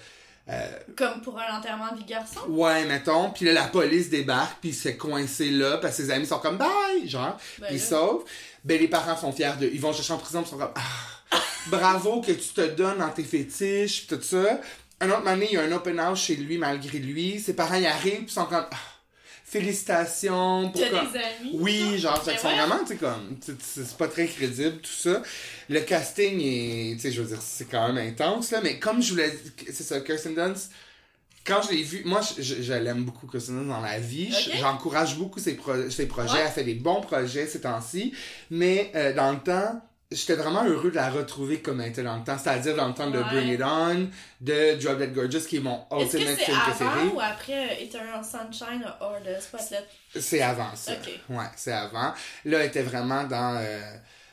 [0.50, 2.40] euh, Comme pour un enterrement de vie garçon?
[2.48, 3.30] ouais, mettons.
[3.30, 6.26] Puis là, la police débarque, puis il se fait coincer là, parce que ses amis
[6.26, 7.36] sont comme «bye», genre.
[7.58, 8.24] Ben Puis ils sauvent.
[8.64, 9.68] Ben, les parents sont fiers de...
[9.72, 11.36] Ils vont chercher en prison, ils sont comme ah,
[11.70, 14.60] bravo que tu te donnes dans tes fétiches, tout ça.
[15.00, 17.38] Un autre moment donné, il y a un open house chez lui, malgré lui.
[17.40, 18.76] Ses parents y arrivent, puis ils sont comme ah,
[19.44, 21.50] félicitations pour des amis.
[21.54, 22.66] oui, genre, qu'ils sont voyons.
[22.66, 25.22] vraiment, tu sais, comme, c'est c'est pas très crédible, tout ça.
[25.68, 29.02] Le casting est, tu sais, je veux dire, c'est quand même intense, là, mais comme
[29.02, 30.70] je vous l'ai dit, c'est ça, Kirsten Dunst,
[31.46, 34.34] quand je l'ai vu, moi, je, je, je l'aime beaucoup, Kirsten Dunst, dans la vie.
[34.58, 36.32] J'encourage beaucoup ses, pro- ses projets.
[36.34, 36.40] Ouais.
[36.44, 38.12] Elle fait des bons projets ces temps-ci.
[38.50, 42.16] Mais euh, dans le temps, j'étais vraiment heureux de la retrouver comme elle était dans
[42.16, 42.38] le temps.
[42.38, 43.24] C'est-à-dire dans le temps de Ouais.
[43.24, 44.08] Bring It On,
[44.40, 46.90] de Drop Dead Gorgeous, qui est mon Est-ce que ultimate c'est film préféré.
[46.90, 49.84] avant ou après Eternal Sunshine or the Spotlight?
[50.18, 50.92] C'est avant ça.
[50.92, 51.12] Ok.
[51.28, 52.12] Ouais, c'est avant.
[52.44, 53.56] Là, elle était vraiment dans.
[53.60, 53.80] euh,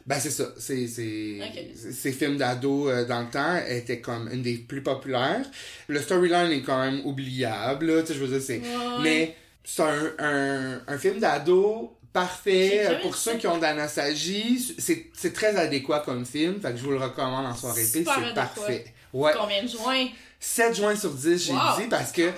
[0.08, 0.46] Ben, c'est ça.
[0.60, 1.64] C'est, c'est, Ok.
[1.76, 5.44] c'est- Ces films d'ado euh, dans le temps étaient comme une des plus populaires.
[5.88, 8.02] Le storyline est quand même oubliable, là.
[8.04, 8.60] Tu sais, je veux dire, c'est.
[8.60, 9.02] Ouais.
[9.02, 13.74] Mais c'est un, un, un film d'ado parfait euh, pour ceux qui ont de la
[13.74, 14.74] nostalgie.
[14.80, 16.62] C'est, très adéquat comme film.
[16.62, 17.84] Fait que je vous le recommande en soirée.
[17.84, 18.86] Super C'est parfait.
[19.12, 19.34] Ouais.
[19.38, 20.08] Combien de joints?
[20.40, 21.60] 7 juin sur 10, j'ai Wow.
[21.80, 22.32] dit, parce que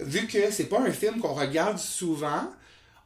[0.00, 2.48] vu que c'est pas un film qu'on regarde souvent,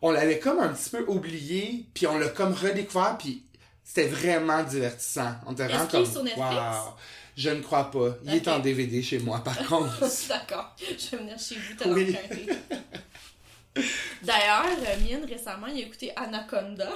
[0.02, 3.42] on l'avait comme un petit peu oublié, puis on l'a comme redécouvert, puis
[3.84, 5.32] c'était vraiment divertissant.
[5.46, 6.46] On était vraiment comme, sur Netflix?
[6.46, 6.94] wow.
[7.36, 8.16] Je ne crois pas.
[8.24, 10.00] Il est en DVD chez moi, par contre.
[10.28, 10.74] D'accord.
[10.78, 12.16] Je vais venir chez vous te Oui.
[14.22, 16.90] D'ailleurs, euh, Mine, récemment, il a écouté Anaconda.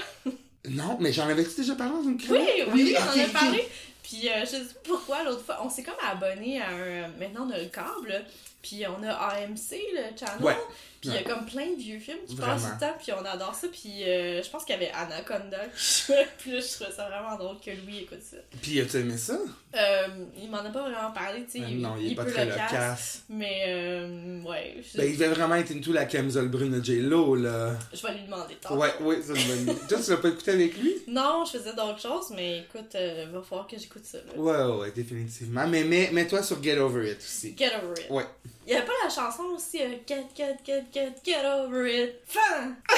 [0.68, 2.48] Non, mais j'en avais déjà parlé dans une chronique?
[2.68, 3.32] Oui, oui, oui, on ok, en a ok.
[3.32, 3.68] parlé.
[4.02, 7.08] Puis euh, je sais pas pourquoi l'autre fois, on s'est comme abonné à un.
[7.18, 8.24] Maintenant, on a le câble.
[8.62, 10.42] Puis on a AMC, le channel.
[10.42, 10.56] Ouais.
[11.02, 12.54] Puis il y a comme plein de vieux films qui Vraiment.
[12.54, 12.94] passent tout le temps.
[13.02, 13.66] Puis on adore ça.
[13.68, 16.28] Puis euh, je pense qu'il y avait Anaconda qui jouait.
[16.38, 18.36] Puis là, je trouvais ça vraiment drôle que Louis écoute ça.
[18.62, 19.36] Puis as-tu aimé ça?
[19.74, 20.06] Euh,
[20.40, 21.60] il m'en a pas vraiment parlé, tu sais.
[21.60, 23.22] Ben non, il est pas très casse, loquace.
[23.30, 24.76] Mais euh, ouais.
[24.80, 27.74] Je, Ben, il devait vraiment être into la camisole brune de J-Lo, là.
[27.92, 28.76] je vais lui demander tantôt.
[28.76, 29.76] Ouais, ouais, c'est une bonne.
[29.88, 30.94] Toi, tu l'as pas écouté avec lui?
[31.08, 34.18] Non, je faisais d'autres choses, mais écoute, euh, va falloir que j'écoute ça.
[34.18, 34.40] là.
[34.40, 35.66] Ouais, ouais, définitivement.
[35.66, 37.54] Mais mets- mets-toi sur Get Over It aussi.
[37.58, 38.10] Get over it.
[38.10, 38.24] Ouais.
[38.66, 42.14] Il y avait pas la chanson aussi, euh, Get, get, get, get, get over it.
[42.26, 42.76] Fin!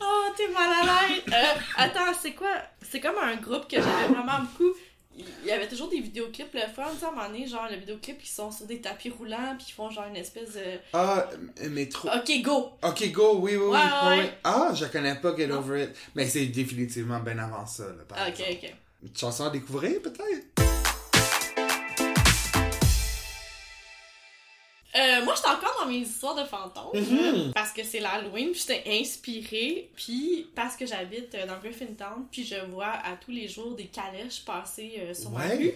[0.00, 1.22] oh, t'es mal à l'aise.
[1.32, 2.54] Euh, attends, c'est quoi?
[2.90, 4.74] C'est comme un groupe que j'aimais vraiment beaucoup.
[5.16, 7.66] Il y avait toujours des vidéoclips le fun, tu sais, à un moment donné, genre
[7.70, 10.62] le vidéoclip qui sont sur des tapis roulants puis qui font genre une espèce de.
[10.94, 11.28] Ah,
[11.62, 12.08] euh, mais trop.
[12.08, 12.70] Ok, go!
[12.82, 13.70] Ok, go, oui, oui, oui.
[13.70, 14.32] Ouais, ouais, ouais, ouais.
[14.44, 15.58] Ah, je connais pas Get Non.
[15.58, 15.90] Over It.
[16.14, 18.66] Mais c'est définitivement bien avant ça, là, par Ah, ok, exemple.
[18.66, 18.74] ok.
[19.10, 20.81] Une chanson à découvrir, peut-être?
[24.94, 26.90] Euh, moi, j'étais encore dans mes histoires de fantômes.
[26.94, 27.52] Mhm.
[27.54, 32.44] Parce que c'est l'Halloween, puis j'étais inspirée, puis parce que j'habite euh, dans Griffintown, puis
[32.44, 35.72] je vois à tous les jours des calèches passer euh, sur ma rue.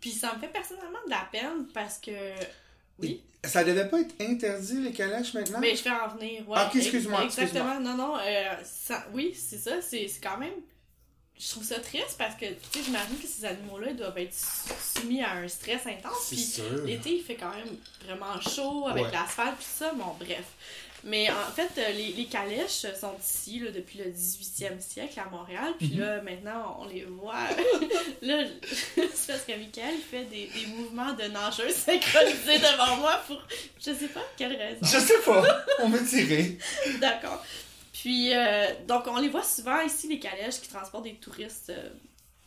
[0.00, 2.10] Puis ça me fait personnellement de la peine parce que.
[2.98, 3.22] Oui.
[3.42, 5.60] Ça devait pas être interdit, les calèches, maintenant?
[5.60, 6.56] Mais je vais en venir, ouais.
[6.58, 8.16] Ah, ok, excuse-moi, Exactement, non, non.
[8.18, 10.52] euh, ça- oui, c'est ça, c'est quand même.
[11.42, 15.22] Je trouve ça triste parce que, tu sais, j'imagine que ces animaux-là doivent être soumis
[15.22, 16.26] à un stress intense.
[16.28, 16.62] Puis.
[16.84, 19.10] L'été, il fait quand même vraiment chaud avec Ouais.
[19.12, 20.44] l'asphalte tout ça, bon, bref.
[21.02, 25.30] Mais en fait, euh, les, les calèches sont ici là, depuis le 18e siècle à
[25.30, 25.98] Montréal, puis Mhm.
[26.00, 27.48] là, maintenant, on les voit.
[28.20, 28.44] là,
[29.14, 33.42] c'est parce que Michael fait des, des mouvements de nageuse synchronisés devant moi pour
[33.78, 34.80] je sais pas quelle raison.
[34.82, 35.64] Je sais pas.
[35.78, 36.58] On va tirer.
[37.00, 37.42] D'accord.
[37.92, 41.90] Puis, euh, donc, on les voit souvent ici, les calèches qui transportent des touristes euh,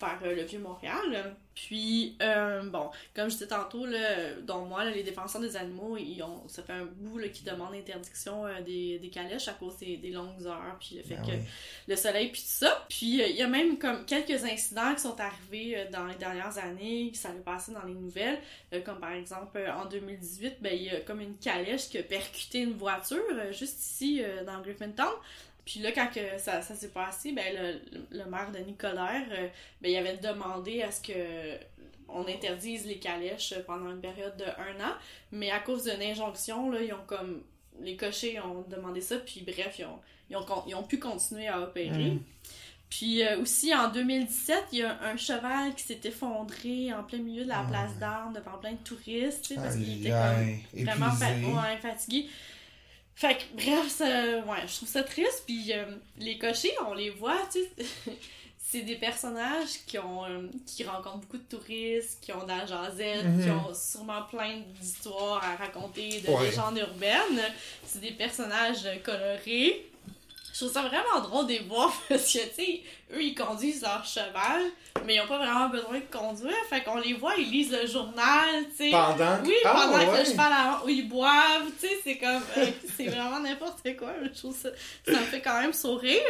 [0.04, 1.36] vers euh, le Vieux-Montréal.
[1.56, 5.98] Puis, euh, bon, comme je disais tantôt, là, dont moi, là, les défenseurs des animaux,
[5.98, 9.54] ils ont, ça fait un bout là, qui demandent l'interdiction euh, des, des calèches à
[9.54, 11.44] cause des, des longues heures, puis le fait Ah que oui.
[11.88, 12.86] le soleil, puis tout ça.
[12.90, 16.58] Puis, euh, il y a même comme quelques incidents qui sont arrivés dans les dernières
[16.58, 18.40] années, qui ça allait passer dans les nouvelles.
[18.84, 22.62] Comme par exemple, en 2018, ben, il y a comme une calèche qui a percuté
[22.62, 25.14] une voiture juste ici dans Griffintown.
[25.66, 29.26] Puis là, quand que ça, ça s'est passé, ben, le, le- le maire de Nicolaire,
[29.32, 29.48] euh,
[29.82, 31.58] ben, il avait demandé à ce que
[32.10, 34.94] on interdise les calèches pendant une période de un an.
[35.32, 37.42] Mais à cause d'une injonction, là, ils ont comme.
[37.82, 40.00] Les cochers ont demandé ça, puis bref, ils ont,
[40.30, 42.12] ils ont, ils ont pu continuer à opérer.
[42.12, 42.22] Mm.
[42.88, 47.18] Puis euh, aussi en 2017, il y a un cheval qui s'est effondré en plein
[47.18, 50.10] milieu de la Ah, place d'armes devant plein de touristes, tu sais, parce qu'il était
[50.12, 51.26] comme vraiment fa-
[51.72, 52.30] ouais, fatigué.
[53.16, 55.44] Fait que, bref, ça, ouais, je trouve ça triste.
[55.46, 55.86] Puis euh,
[56.18, 58.12] les cochers, on les voit, tu sais,
[58.58, 62.66] c'est des personnages qui ont euh, qui rencontrent beaucoup de touristes, qui ont de la
[62.66, 63.44] jasette, Mhm.
[63.44, 66.46] qui ont sûrement plein d'histoires à raconter, de Ouais.
[66.50, 67.42] légendes urbaines.
[67.86, 69.90] C'est des personnages colorés.
[70.54, 73.82] Je trouve ça vraiment drôle de les voir parce que, tu sais, eux, ils conduisent
[73.82, 74.62] leur cheval,
[75.06, 76.54] mais ils ont pas vraiment besoin de conduire.
[76.70, 78.92] Fait qu'on les voit, ils lisent le journal, tu sais.
[78.92, 82.44] Pendant Oui, Ah, pendant que le cheval avant, où ils boivent, tu sais, c'est comme,
[82.58, 84.14] euh, c'est vraiment n'importe quoi.
[84.24, 84.70] Je trouve ça,
[85.06, 86.22] ça me fait quand même sourire.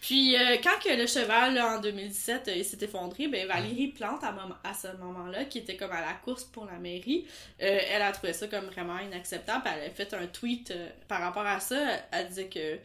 [0.00, 3.88] Puis euh, quand que le cheval, là, en 2017, euh, il s'est effondré, ben Valérie
[3.88, 7.26] Plante, à ce moment-là, qui était comme à la course pour la mairie,
[7.62, 9.62] euh, elle a trouvé ça comme vraiment inacceptable.
[9.66, 11.76] Elle a fait un tweet euh, par rapport à ça.
[12.12, 12.78] Elle disait que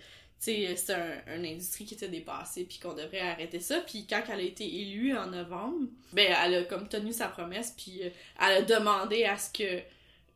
[0.45, 3.79] sais, c'était un, une industrie qui était dépassée puis qu'on devrait arrêter ça.
[3.81, 7.73] Puis quand elle a été élue en novembre, ben elle a comme tenu sa promesse
[7.77, 8.09] puis euh,
[8.41, 9.79] elle a demandé à ce que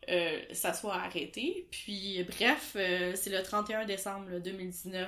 [0.09, 1.67] euh, ça soit arrêté.
[1.69, 5.07] Puis bref, euh, c'est le 31 décembre là, 2019.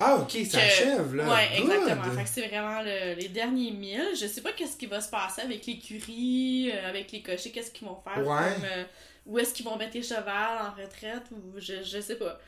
[0.00, 1.28] Ah, ok, ça achève, là.
[1.32, 1.70] Ouais, Good.
[1.70, 2.12] exactement.
[2.16, 4.08] Fait que c'est vraiment le- les derniers mille.
[4.20, 7.70] Je sais pas qu'est-ce qui va se passer avec l'écurie, euh, avec les cochers, qu'est-ce
[7.70, 8.18] qu'ils vont faire.
[8.26, 8.54] Ouais.
[8.54, 8.84] comme, euh,
[9.26, 12.40] où est-ce qu'ils vont mettre les chevals en retraite ou je, je sais pas.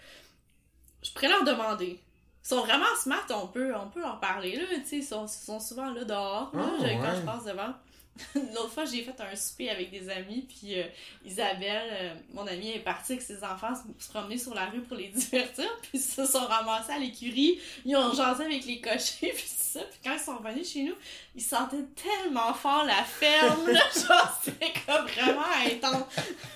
[1.03, 1.99] Je pourrais leur demander.
[2.45, 5.29] Ils sont vraiment smart, on peut, on peut en parler, là, tu sais, ils sont,
[5.61, 6.99] souvent là dehors, là, Ah, je- ouais.
[7.01, 7.73] quand je passe devant.
[8.35, 10.85] L'autre fois, j'ai fait un souper avec des amis, puis euh,
[11.25, 14.81] Isabelle, euh, mon amie, est partie avec ses enfants se, se promener sur la rue
[14.83, 18.81] pour les divertir, puis ils se sont ramassés à l'écurie, ils ont jasé avec les
[18.81, 20.95] cochers, puis ça, puis quand ils sont revenus chez nous,
[21.35, 26.05] ils sentaient tellement fort la ferme, là, genre, c'était comme vraiment intense.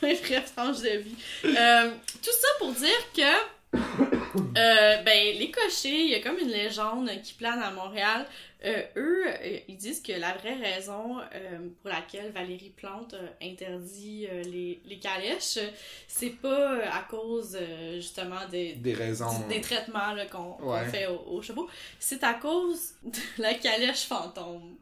[0.03, 1.17] Bref, tranche de vie.
[1.45, 3.56] Euh, tout ça pour dire que
[4.59, 8.27] Euh, ben, les cochers, il y a comme une légende qui plane à Montréal.
[8.65, 14.27] Euh, eux, euh, ils disent que la vraie raison euh, pour laquelle Valérie Plante interdit
[14.45, 15.59] les, les calèches,
[16.07, 17.57] c'est pas à cause
[17.95, 19.47] justement des, Des raisons.
[19.49, 20.87] des traitements là, qu'on qu'on Ouais.
[20.89, 21.69] fait aux, aux chevaux,
[21.99, 24.75] c'est à cause de la calèche fantôme.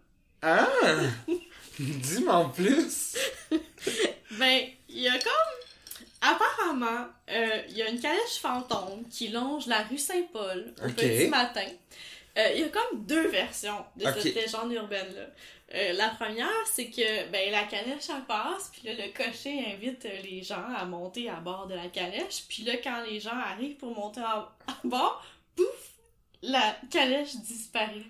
[0.42, 0.66] Ah!
[1.78, 3.16] Dis-moi en plus!
[4.38, 5.63] Ben, il y a comme.
[6.26, 11.28] Apparemment, euh, il y a une calèche fantôme qui longe la rue Saint-Paul au petit
[11.28, 11.66] matin.
[12.38, 14.14] Euh, Il y a comme deux versions de Ok.
[14.22, 15.26] cette légende urbaine-là.
[15.74, 20.06] Euh, la première, c'est que ben, la calèche, elle passe, puis là, le cocher invite
[20.22, 22.44] les gens à monter à bord de la calèche.
[22.48, 25.22] Puis là, quand les gens arrivent pour monter à, à bord,
[25.56, 25.66] pouf,
[26.42, 28.02] la calèche disparaît.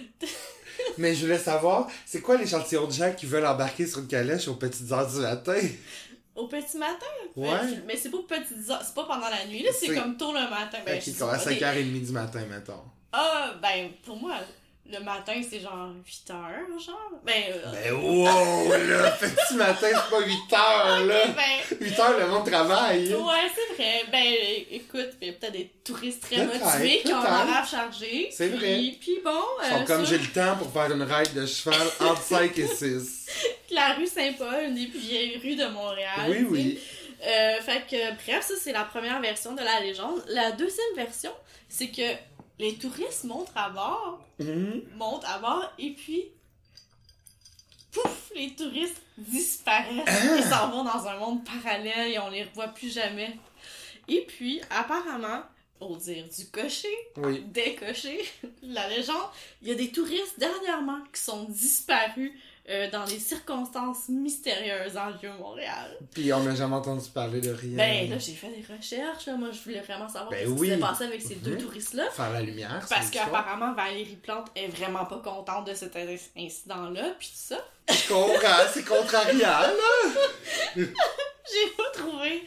[0.98, 4.48] Mais je voulais savoir, c'est quoi l'échantillon de gens qui veulent embarquer sur une calèche
[4.48, 5.58] aux petites heures du matin?
[6.36, 7.06] Au petit matin.
[7.36, 7.48] Ouais.
[7.58, 10.32] Fait- Mais c'est pas petites heures- c'est pas pendant la nuit, là, c'est comme tôt
[10.32, 10.78] le matin.
[10.86, 12.82] Ben, je Ok, sais comme à pas, des- 5h30 du matin, mettons.
[13.12, 14.36] Ah, ben, pour moi,
[14.92, 17.10] le matin, c'est genre 8 heures, genre.
[17.24, 21.26] Ben, euh, Ben wow, là, petit matin, c'est pas 8 heures, là!
[21.28, 23.14] ben, 8 heures, le monde travaille!
[23.14, 24.04] ouais, c'est vrai.
[24.10, 24.32] Ben,
[24.70, 28.28] écoute, il y a peut-être des touristes très motivés qui ont l'horaire chargé.
[28.32, 28.94] C'est puis- vrai.
[29.00, 29.30] Puis bon,
[29.64, 32.22] Ils sont euh, comme ça, j'ai le temps pour faire une ride de cheval entre
[32.22, 33.26] 5 et 6.
[33.70, 36.26] la rue Saint-Paul, une des plus vieilles rues de Montréal.
[36.28, 36.80] Oui, oui.
[37.26, 40.22] Euh, fait que, bref, ça, c'est la première version de la légende.
[40.28, 41.32] La deuxième version,
[41.68, 42.02] c'est que
[42.60, 44.82] les touristes montent à bord Mhm.
[44.96, 46.24] montent à bord et puis
[47.92, 50.04] pouf, les touristes disparaissent.
[50.06, 50.36] Ah!
[50.36, 53.36] Ils s'en vont dans un monde parallèle et on les revoit plus jamais.
[54.08, 55.42] Et puis, apparemment,
[55.80, 57.40] au dire du cocher, Oui.
[57.42, 58.24] des cochers,
[58.62, 59.16] la légende,
[59.62, 62.32] il y a des touristes dernièrement qui sont disparus
[62.70, 65.98] euh, dans des circonstances mystérieuses en Vieux-Montréal.
[66.14, 67.76] Puis on n'a jamais entendu parler de rien.
[67.76, 69.34] Ben là, j'ai fait des recherches, là.
[69.36, 70.68] moi je voulais vraiment savoir Ben ce oui.
[70.68, 71.58] qui s'est passé avec ces deux Mhm.
[71.62, 72.10] touristes-là.
[72.10, 77.14] Faire la lumière, Parce qu'apparemment, Valérie Plante est vraiment pas contente de cet in- incident-là,
[77.18, 77.58] puis tout ça.
[77.92, 80.10] Je comprends, c'est contrariant, là!
[81.52, 82.44] J'ai pas trouvé,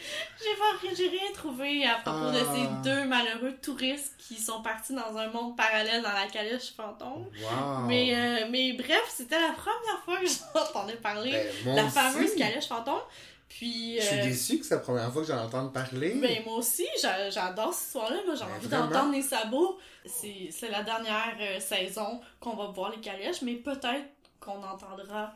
[0.96, 2.54] j'ai rien trouvé à propos de Ah.
[2.84, 7.26] ces deux malheureux touristes qui sont partis dans un monde parallèle dans la calèche fantôme.
[7.42, 7.86] Wow!
[7.88, 11.94] Mais, euh, mais bref, c'était la première fois que j'entendais parler Ben, moi la aussi.
[11.94, 13.02] fameuse calèche fantôme.
[13.50, 16.16] Puis, Je suis euh, déçu que c'est la première fois que j'en entends parler.
[16.16, 18.18] Ben, moi aussi, j'a- j'adore cette histoire-là.
[18.26, 19.78] Moi, j'ai Ben, envie d'entendre les sabots.
[20.06, 24.06] C'est la dernière euh, saison qu'on va voir les calèches, mais peut-être
[24.40, 25.34] qu'on entendra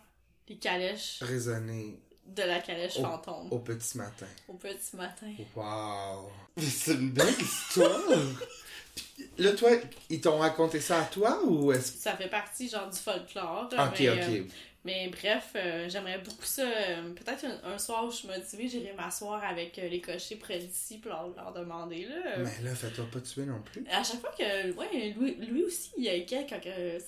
[0.49, 4.27] les calèches Raisonner de la calèche fantôme au petit matin.
[4.47, 5.27] au petit matin.
[5.55, 6.29] Wow!
[6.57, 7.99] C'est une belle histoire!
[9.37, 9.69] Là, toi,
[10.09, 13.69] ils t'ont raconté ça à toi ou est-ce Ça fait partie genre du folklore.
[13.71, 14.17] Ok, mais, ok.
[14.29, 14.43] euh,
[14.87, 16.61] mais bref, euh, j'aimerais beaucoup ça.
[16.63, 20.37] euh, Peut-être un, un soir où je suis motivée, j'irai m'asseoir avec euh, les cochers
[20.37, 22.05] près d'ici pour leur, leur demander.
[22.05, 23.83] Là, Mais là, fais-toi pas tuer non plus.
[23.91, 24.71] À chaque fois que.
[24.73, 26.47] Ouais, lui, lui aussi, il est quand,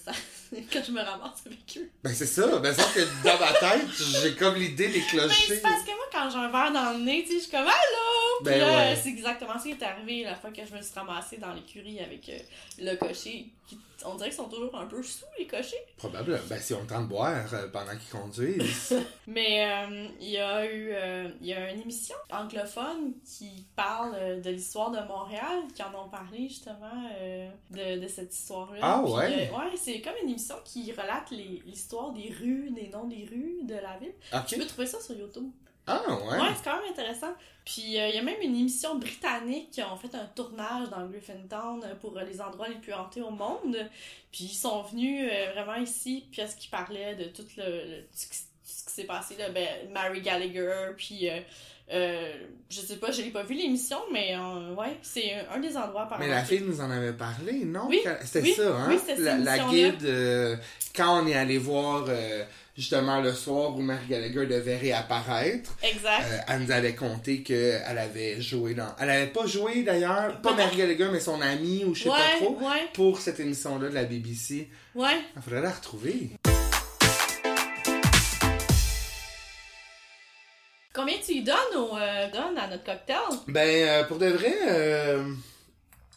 [0.06, 0.12] ça-
[0.74, 1.90] quand je me ramasse avec eux.
[2.04, 2.60] Ben, c'est ça.
[2.60, 3.88] Ben, sauf que dans ma tête,
[4.22, 5.56] j'ai comme l'idée des Mais clochers.
[5.56, 7.52] c'est parce que moi, quand j'ai un verre dans le nez, tu sais, je suis
[7.52, 8.44] comme Allô!
[8.44, 8.96] Puis Ben là, ouais.
[9.02, 12.00] c'est exactement ce qui est arrivé la fois que je me suis ramassée dans l'écurie
[12.00, 12.38] avec euh,
[12.80, 13.48] le cocher.
[13.70, 15.86] Qui, on dirait qu'ils sont toujours un peu sous, les cochers.
[15.96, 16.40] Probablement.
[16.50, 18.96] Ben, si on tente de boire euh, pendant qu'ils conduisent.
[19.28, 24.42] Mais euh, il y a eu euh, il y a une émission anglophone qui parle
[24.42, 27.12] de l'histoire de Montréal, qui en ont parlé justement
[27.70, 28.80] de, de cette histoire-là.
[28.82, 29.52] Ah Puis, ouais?
[29.52, 33.76] ouais, c'est comme une émission qui relate l'histoire des rues, des noms des rues de
[33.76, 34.14] la ville.
[34.48, 35.52] Tu peux trouver ça sur YouTube.
[35.90, 36.40] Ah, ouais.
[36.40, 37.34] Ouais, c'est quand même intéressant.
[37.66, 41.06] Puis euh, il y a même une émission britannique qui ont fait un tournage dans
[41.08, 43.78] Griffintown pour euh, les endroits les plus hantés au monde.
[44.32, 48.04] Puis ils sont venus euh, vraiment ici, puis est-ce qu'ils parlaient de tout le, le-
[48.16, 51.28] ce qui, ce qui s'est passé là, ben, Mary Gallagher, puis
[51.92, 54.36] je sais pas, je l'ai pas vu l'émission, mais
[54.78, 57.88] ouais, c'est un, un des endroits par Mais la fille nous en avait parlé, non?
[57.88, 58.90] Oui, C'était oui, ça, hein?
[58.90, 60.60] oui, la, la guide,
[60.96, 62.06] quand on est allé voir
[62.80, 66.24] justement le soir où Mary Gallagher devait réapparaître, Exact.
[66.24, 68.96] euh, elle nous avait conté qu'elle avait joué dans.
[69.00, 70.54] Elle avait pas joué d'ailleurs, pas.
[70.54, 73.94] Mary Gallagher, mais son amie ou je sais pas trop, ouais, pour cette émission-là de
[73.96, 74.70] la BBC.
[74.96, 75.20] ouais.
[75.36, 76.30] Il faudrait la retrouver.
[80.94, 83.18] Combien tu y donnes, au, euh, donnes à notre cocktail?
[83.48, 85.24] Ben, euh, pour de vrai, euh,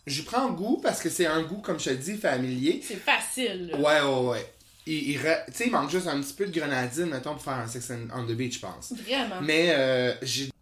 [0.07, 2.81] j'y prends goût parce que c'est un goût, comme je te dis, familier.
[2.83, 3.69] C'est facile.
[3.73, 3.79] là.
[3.79, 4.47] Ouais, ouais, ouais.
[4.87, 8.09] Il, il manque juste un petit peu de grenadine, mettons, pour faire un Sex and-
[8.15, 8.93] on the Beach, je pense.
[8.93, 9.41] Vraiment.
[9.41, 10.47] Mais, euh, j'ai.
[10.47, 10.53] Tu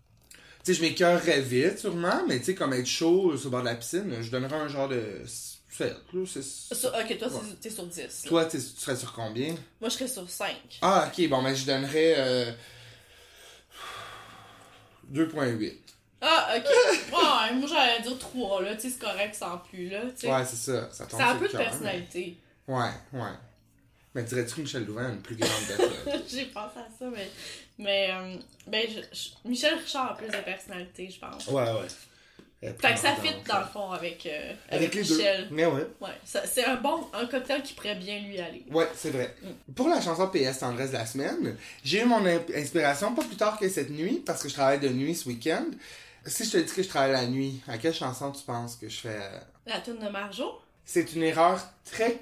[0.62, 3.66] sais, je m'écœurerais vite, sûrement, mais tu sais, comme être chaud sur le bord de
[3.68, 6.24] la piscine, je donnerais un genre de 7, là.
[6.26, 6.42] c'est-
[6.74, 7.40] Sur- ok, toi, Ouais.
[7.62, 7.98] t'es sur 10.
[8.24, 8.28] là.
[8.28, 9.54] Toi, t'es- tu serais sur combien?
[9.80, 10.54] Moi, je serais sur 5.
[10.82, 12.52] Ah, ok, bon, ben, je donnerais euh,
[15.10, 15.78] 2.8.
[16.20, 16.64] Ah, ok.
[17.12, 18.74] Ouais, moi j'allais dire 3, là.
[18.76, 20.02] Tu sais, c'est correct sans plus, là.
[20.04, 20.88] Ouais, c'est ça.
[20.92, 22.36] Ça tombe C'est un peu de cœur, personnalité.
[22.68, 23.30] mais- Ouais, ouais.
[24.14, 26.22] Mais dirais-tu que Michel Louvain a une plus grande dette?
[26.28, 27.28] J'ai pensé à ça, mais.
[27.78, 28.10] Mais.
[28.12, 28.34] euh,
[28.66, 31.46] ben, je- je- Michel Richard a plus de personnalité, je pense.
[31.48, 31.86] ouais, ouais.
[32.78, 35.48] Fait que ça fit dans le fond avec, euh, Avec les Michel.
[35.48, 35.54] deux.
[35.54, 35.86] Mais ouais.
[35.98, 36.10] Ouais,
[36.44, 38.66] c'est un bon un cocktail qui pourrait bien lui aller.
[38.70, 39.34] Ouais, c'est vrai.
[39.42, 39.72] Mm.
[39.72, 43.36] Pour la chanson PS Tendresse de la semaine, j'ai eu mon in- inspiration pas plus
[43.36, 45.64] tard que cette nuit, parce que je travaille de nuit ce week-end.
[46.26, 48.90] Si je te dis que je travaille la nuit, à quelle chanson tu penses que
[48.90, 50.60] je fais euh, La tune de Marjo?
[50.84, 51.58] C'est une erreur
[51.90, 52.18] très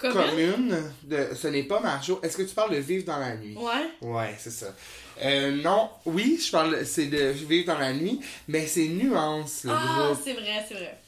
[0.00, 0.30] Commune.
[0.30, 2.20] commune de ce n'est pas Marjo.
[2.22, 3.56] Est-ce que tu parles de vivre dans la nuit?
[3.56, 4.08] Ouais.
[4.08, 4.74] Ouais, c'est ça.
[5.22, 9.72] Euh, non, oui, je parle c'est de vivre dans la nuit, mais c'est nuance le
[9.74, 10.98] Ah, c'est vrai, c'est vrai.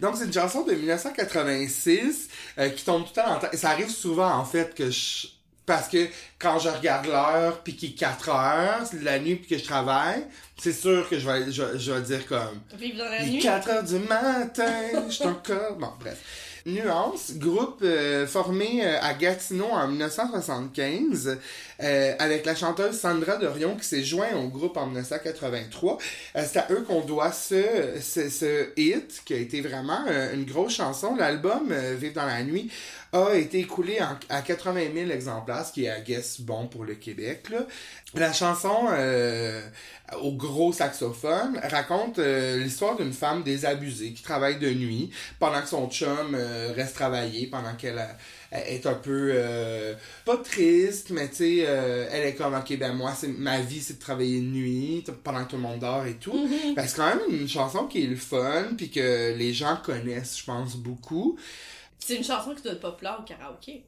[0.00, 2.28] Donc, c'est une chanson de 1986
[2.58, 3.24] euh, qui tombe tout tête.
[3.52, 5.28] Et ça arrive souvent, en fait, que je...
[5.64, 6.06] Parce que
[6.38, 9.58] quand je regarde l'heure, puis qu'il est 4 heures, c'est de la nuit, puis que
[9.58, 10.24] je travaille,
[10.62, 12.60] c'est sûr que je vais, je, je vais dire comme...
[12.78, 13.40] Vivre dans la nuit?
[13.40, 15.74] 4 heures du matin, je suis encore...
[15.76, 16.18] Bon, bref.
[16.66, 21.38] Nuance, groupe euh, formé euh, à Gatineau en 1975
[21.80, 25.98] euh, avec la chanteuse Sandra Dorion qui s'est joint au groupe en 1983.
[26.34, 27.62] Euh, c'est à eux qu'on doit ce,
[28.00, 31.14] ce, hit qui a été vraiment une grosse chanson.
[31.14, 32.68] L'album Vivre dans la nuit
[33.16, 36.84] a été écoulé en- à 80 000 exemplaires, ce qui est, I guess, bon pour
[36.84, 37.48] le Québec.
[37.50, 37.66] Là.
[38.14, 39.60] La chanson euh,
[40.22, 45.68] au gros saxophone raconte euh, l'histoire d'une femme désabusée qui travaille de nuit pendant que
[45.68, 48.02] son chum euh, reste travailler, pendant qu'elle
[48.52, 49.34] est un peu
[50.24, 53.94] pas triste, mais tu sais, elle est comme ok ben moi c'est ma vie c'est
[53.94, 56.32] de travailler de nuit pendant que tout le monde dort et tout.
[56.36, 56.74] Mhm.
[56.74, 60.38] Ben, c'est quand même une chanson qui est le fun puis que les gens connaissent,
[60.38, 61.36] je pense beaucoup.
[61.98, 63.84] C'est une chanson qui doit être populaire au karaoké.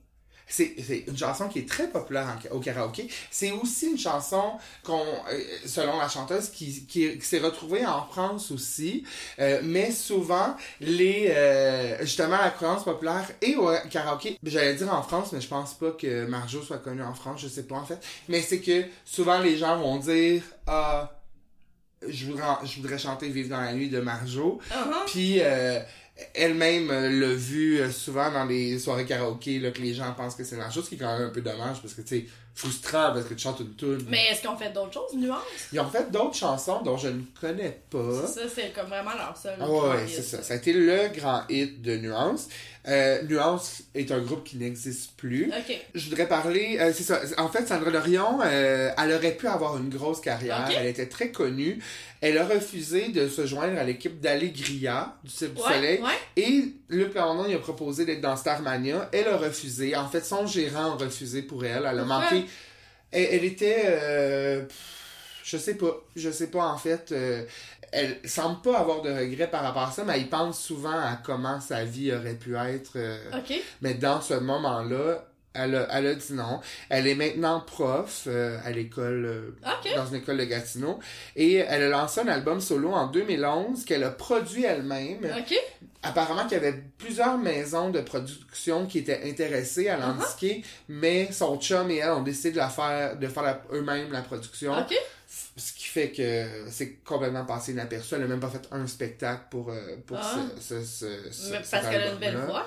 [0.51, 3.07] C'est c'est une chanson qui est très populaire en- au karaoké.
[3.31, 4.53] C'est aussi une chanson
[4.83, 4.99] qu'on,
[5.31, 9.05] euh, selon la chanteuse, qui, qui, qui s'est retrouvée en France aussi.
[9.41, 15.03] Euh, mais souvent, les euh, justement la croyance populaire et au karaoké, j'allais dire en
[15.03, 17.85] France, mais je pense pas que Marjo soit connue en France, je sais pas en
[17.85, 18.03] fait.
[18.29, 21.13] Mais c'est que souvent les gens vont dire ah
[22.07, 24.61] je voudrais, je voudrais chanter Vivre dans la nuit de Marjo.
[24.71, 25.05] Uh-huh.
[25.07, 25.41] Puis
[26.35, 30.35] elle-même euh, l'a vu euh, souvent dans les soirées karaoké là, que les gens pensent
[30.35, 32.27] que c'est la chose, qui est quand même un peu dommage parce que tu sais,
[32.55, 34.05] frustrant parce que tu chantes une tune.
[34.09, 35.39] Mais est-ce qu'on fait d'autres choses, nuances?
[35.73, 38.27] Ils ont fait d'autres chansons dont je ne connais pas.
[38.27, 39.55] C'est ça, c'est comme vraiment leur seul.
[39.61, 40.43] Ah ouais, c'est ça.
[40.43, 42.49] Ça a été le grand hit de Nuance.
[42.89, 45.51] Euh, Nuance est un groupe qui n'existe plus.
[45.95, 47.21] Je voudrais parler, euh, c'est ça.
[47.37, 50.67] En fait, Sandra Lorion, euh, elle aurait pu avoir une grosse carrière.
[50.75, 51.81] Elle était très connue.
[52.23, 56.01] Elle a refusé de se joindre à l'équipe d'Allegria du Cirque du Ouais, Soleil.
[56.01, 56.09] ouais.
[56.43, 59.09] Et Luc Plamondon lui a proposé d'être dans Starmania.
[59.13, 59.95] Elle a refusé.
[59.95, 61.87] En fait, son gérant a refusé pour elle.
[61.89, 62.45] Elle a manqué.
[63.11, 64.67] Elle, elle était.
[64.67, 64.77] pff,
[65.49, 65.97] je sais pas.
[66.17, 67.13] Je sais pas, en fait.
[67.13, 67.45] euh,
[67.91, 71.19] elle semble pas avoir de regrets par rapport à ça, mais elle pense souvent à
[71.25, 72.93] comment sa vie aurait pu être.
[72.97, 73.55] euh, Ok.
[73.81, 75.25] mais dans ce moment-là,
[75.55, 76.61] elle a, elle a dit non.
[76.91, 79.57] Elle est maintenant prof euh, à l'école, euh,
[79.97, 80.99] dans une école de Gatineau.
[81.35, 85.25] Et elle a lancé un album solo en 2011 qu'elle a produit elle-même.
[85.39, 85.55] Ok.
[86.03, 91.59] Apparemment qu'il y avait plusieurs maisons de production qui étaient intéressées à l'indiquer, mais son
[91.59, 94.79] chum et elle ont décidé de la faire, de faire eux-mêmes la production.
[94.79, 94.95] Ok.
[95.59, 98.15] Ce qui fait que c'est complètement passé inaperçu.
[98.15, 100.37] Elle n'a même pas fait un spectacle pour, euh, pour Ah.
[100.61, 101.05] ce, ce,
[101.51, 102.67] Mais parce qu'elle a une belle voix.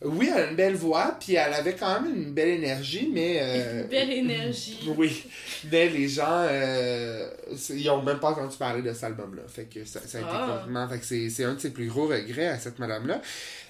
[0.00, 3.40] Oui, elle a une belle voix, puis elle avait quand même une belle énergie, mais...
[3.42, 4.78] euh, Une belle énergie.
[4.96, 5.24] Oui,
[5.72, 7.28] mais les gens, euh,
[7.70, 9.42] ils ont même pas entendu parler de cet album-là.
[9.48, 10.46] Fait que ça, ça a été Ah.
[10.46, 10.88] complètement...
[10.88, 13.20] Fait que c'est, un de ses plus gros regrets à cette madame-là.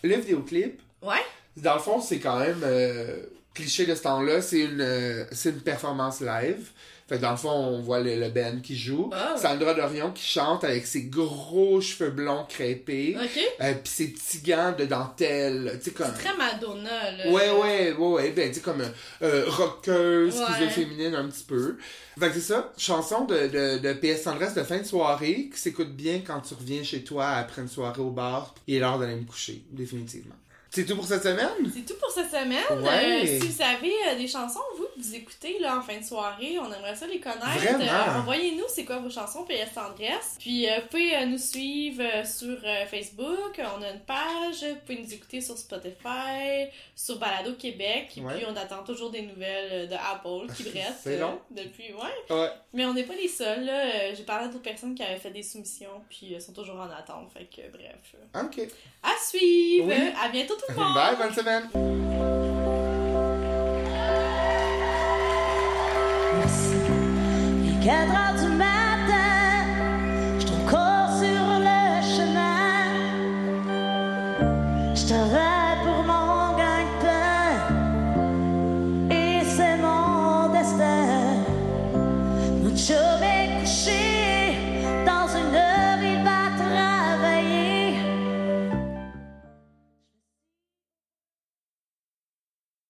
[0.03, 1.17] Le vidéoclip, Ouais.
[1.57, 3.23] dans le fond, c'est quand même euh,
[3.55, 4.43] cliché de ce temps-là.
[4.43, 6.69] C'est une, c'est une performance live.
[7.09, 9.09] Fait que dans le fond, on voit le, le band qui joue.
[9.15, 9.35] Ah.
[9.41, 13.17] Sandra Dorion qui chante avec ses gros cheveux blonds crêpés.
[13.19, 13.41] Ok.
[13.63, 15.79] Euh, puis ses petits gants de dentelle.
[15.81, 16.07] Sais, comme...
[16.15, 17.31] C'est très Madonna, là.
[17.31, 18.83] Ouais, ouais, ouais, ouais, ben, tu comme
[19.23, 20.69] euh, rockeuse, Ouais.
[20.69, 21.79] féminine un petit peu.
[22.21, 25.59] Fait que c'est ça, chanson de, de, de PS Tendresse de fin de soirée, qui
[25.59, 28.99] s'écoute bien quand tu reviens chez toi après une soirée au bar, il est l'heure
[28.99, 30.35] d'aller me coucher, définitivement.
[30.79, 31.73] C'est tout pour cette semaine?
[31.75, 32.63] C'est tout pour cette semaine.
[32.83, 33.23] Ouais.
[33.25, 36.05] Euh, si vous avez euh, des chansons, vous, que vous écoutez là, en fin de
[36.05, 37.49] soirée, on aimerait ça les connaître.
[37.81, 40.37] Euh, Envoyez-nous c'est quoi vos chansons PS Tendresse.
[40.39, 42.57] Puis vous pouvez nous suivre sur
[42.89, 43.61] Facebook.
[43.77, 44.63] On a une page.
[44.63, 48.13] Vous pouvez nous écouter sur Spotify, sur Balado Québec.
[48.17, 48.37] Et Ouais.
[48.37, 51.01] puis on attend toujours des nouvelles de Apple qui restent.
[51.03, 51.41] C'est long.
[51.51, 52.35] depuis, ouais.
[52.37, 52.51] Ouais.
[52.73, 53.69] Mais on n'est pas les seuls.
[54.17, 56.03] J'ai parlé à d'autres personnes qui avaient fait des soumissions.
[56.09, 57.31] Puis sont toujours en attente.
[57.33, 58.15] Fait que bref.
[58.45, 58.69] Ok.
[59.03, 59.87] À suivre.
[59.89, 60.13] Oui.
[60.23, 60.68] À bientôt tout.
[60.77, 61.65] Bye, bonne semaine!
[67.65, 67.81] Il